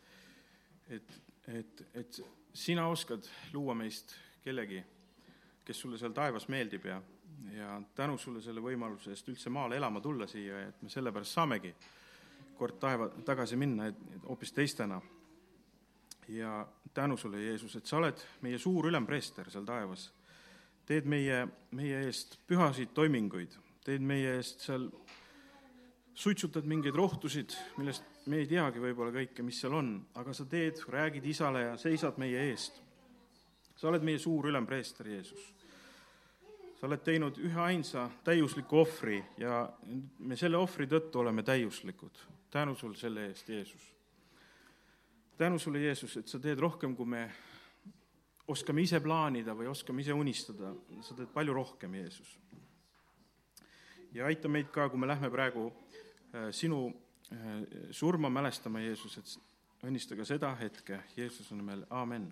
et, 0.89 1.15
et, 1.47 1.83
et 1.93 2.21
sina 2.53 2.87
oskad 2.87 3.25
luua 3.53 3.75
meist 3.75 4.15
kellegi, 4.43 4.83
kes 5.65 5.79
sulle 5.79 5.97
seal 5.97 6.13
taevas 6.15 6.47
meeldib 6.51 6.85
ja, 6.85 7.01
ja 7.55 7.81
tänu 7.95 8.17
sulle 8.17 8.41
selle 8.43 8.61
võimaluse 8.63 9.13
eest 9.13 9.29
üldse 9.31 9.51
maale 9.53 9.77
elama 9.79 10.01
tulla 10.01 10.27
siia, 10.27 10.67
et 10.67 10.81
me 10.83 10.91
sellepärast 10.91 11.39
saamegi 11.39 11.73
kord 12.57 12.77
taeva, 12.79 13.09
tagasi 13.25 13.57
minna, 13.59 13.89
et 13.89 14.27
hoopis 14.27 14.53
teistena. 14.53 15.01
ja 16.27 16.67
tänu 16.93 17.17
sulle, 17.17 17.41
Jeesus, 17.41 17.75
et 17.75 17.85
sa 17.85 17.97
oled 17.97 18.21
meie 18.41 18.57
suur 18.57 18.87
ülempreester 18.87 19.49
seal 19.51 19.65
taevas. 19.65 20.11
teed 20.85 21.05
meie, 21.05 21.47
meie 21.71 22.05
eest 22.05 22.37
pühasid 22.47 22.91
toiminguid, 22.93 23.55
teed 23.83 24.01
meie 24.01 24.35
eest 24.37 24.59
seal, 24.67 24.89
suitsutad 26.13 26.65
mingeid 26.67 26.95
rohtusid, 26.95 27.55
millest 27.77 28.03
me 28.25 28.39
ei 28.39 28.47
teagi 28.47 28.79
võib-olla 28.79 29.11
kõike, 29.15 29.43
mis 29.43 29.59
seal 29.59 29.73
on, 29.75 29.95
aga 30.15 30.33
sa 30.33 30.45
teed, 30.49 30.79
räägid 30.89 31.25
isale 31.25 31.65
ja 31.67 31.77
seisad 31.77 32.17
meie 32.17 32.49
eest. 32.49 32.81
sa 33.75 33.89
oled 33.89 34.03
meie 34.03 34.19
suur 34.19 34.47
ülempreester, 34.47 35.07
Jeesus 35.07 35.53
sa 36.79 36.87
oled 36.87 36.99
teinud 36.99 37.37
üheainsa 37.39 38.09
täiusliku 38.23 38.81
ohvri 38.81 39.23
ja 39.37 39.69
me 40.19 40.35
selle 40.35 40.57
ohvri 40.57 40.87
tõttu 40.91 41.21
oleme 41.21 41.43
täiuslikud 41.43 42.19
tänu 42.53 42.75
sul 42.75 42.93
selle 42.93 43.25
eest, 43.27 43.49
Jeesus. 43.49 43.95
tänu 45.37 45.59
sulle, 45.59 45.79
Jeesus, 45.79 46.17
et 46.17 46.27
sa 46.27 46.39
teed 46.39 46.59
rohkem, 46.59 46.95
kui 46.95 47.05
me 47.05 47.23
oskame 48.47 48.83
ise 48.85 48.99
plaanida 49.01 49.55
või 49.57 49.71
oskame 49.71 50.03
ise 50.03 50.13
unistada, 50.13 50.69
sa 51.01 51.15
teed 51.17 51.31
palju 51.33 51.53
rohkem, 51.53 51.95
Jeesus. 51.95 52.37
ja 54.13 54.25
aita 54.25 54.47
meid 54.47 54.69
ka, 54.69 54.89
kui 54.89 54.99
me 54.99 55.07
lähme 55.07 55.31
praegu 55.33 55.71
äh, 55.71 56.51
sinu 56.51 56.91
surma 57.91 58.29
mälestama, 58.29 58.81
Jeesus, 58.83 59.17
et 59.17 59.87
õnnistage 59.87 60.25
seda 60.25 60.53
hetke. 60.59 60.99
Jeesuse 61.17 61.55
nimel, 61.55 61.85
aamen 61.89 62.29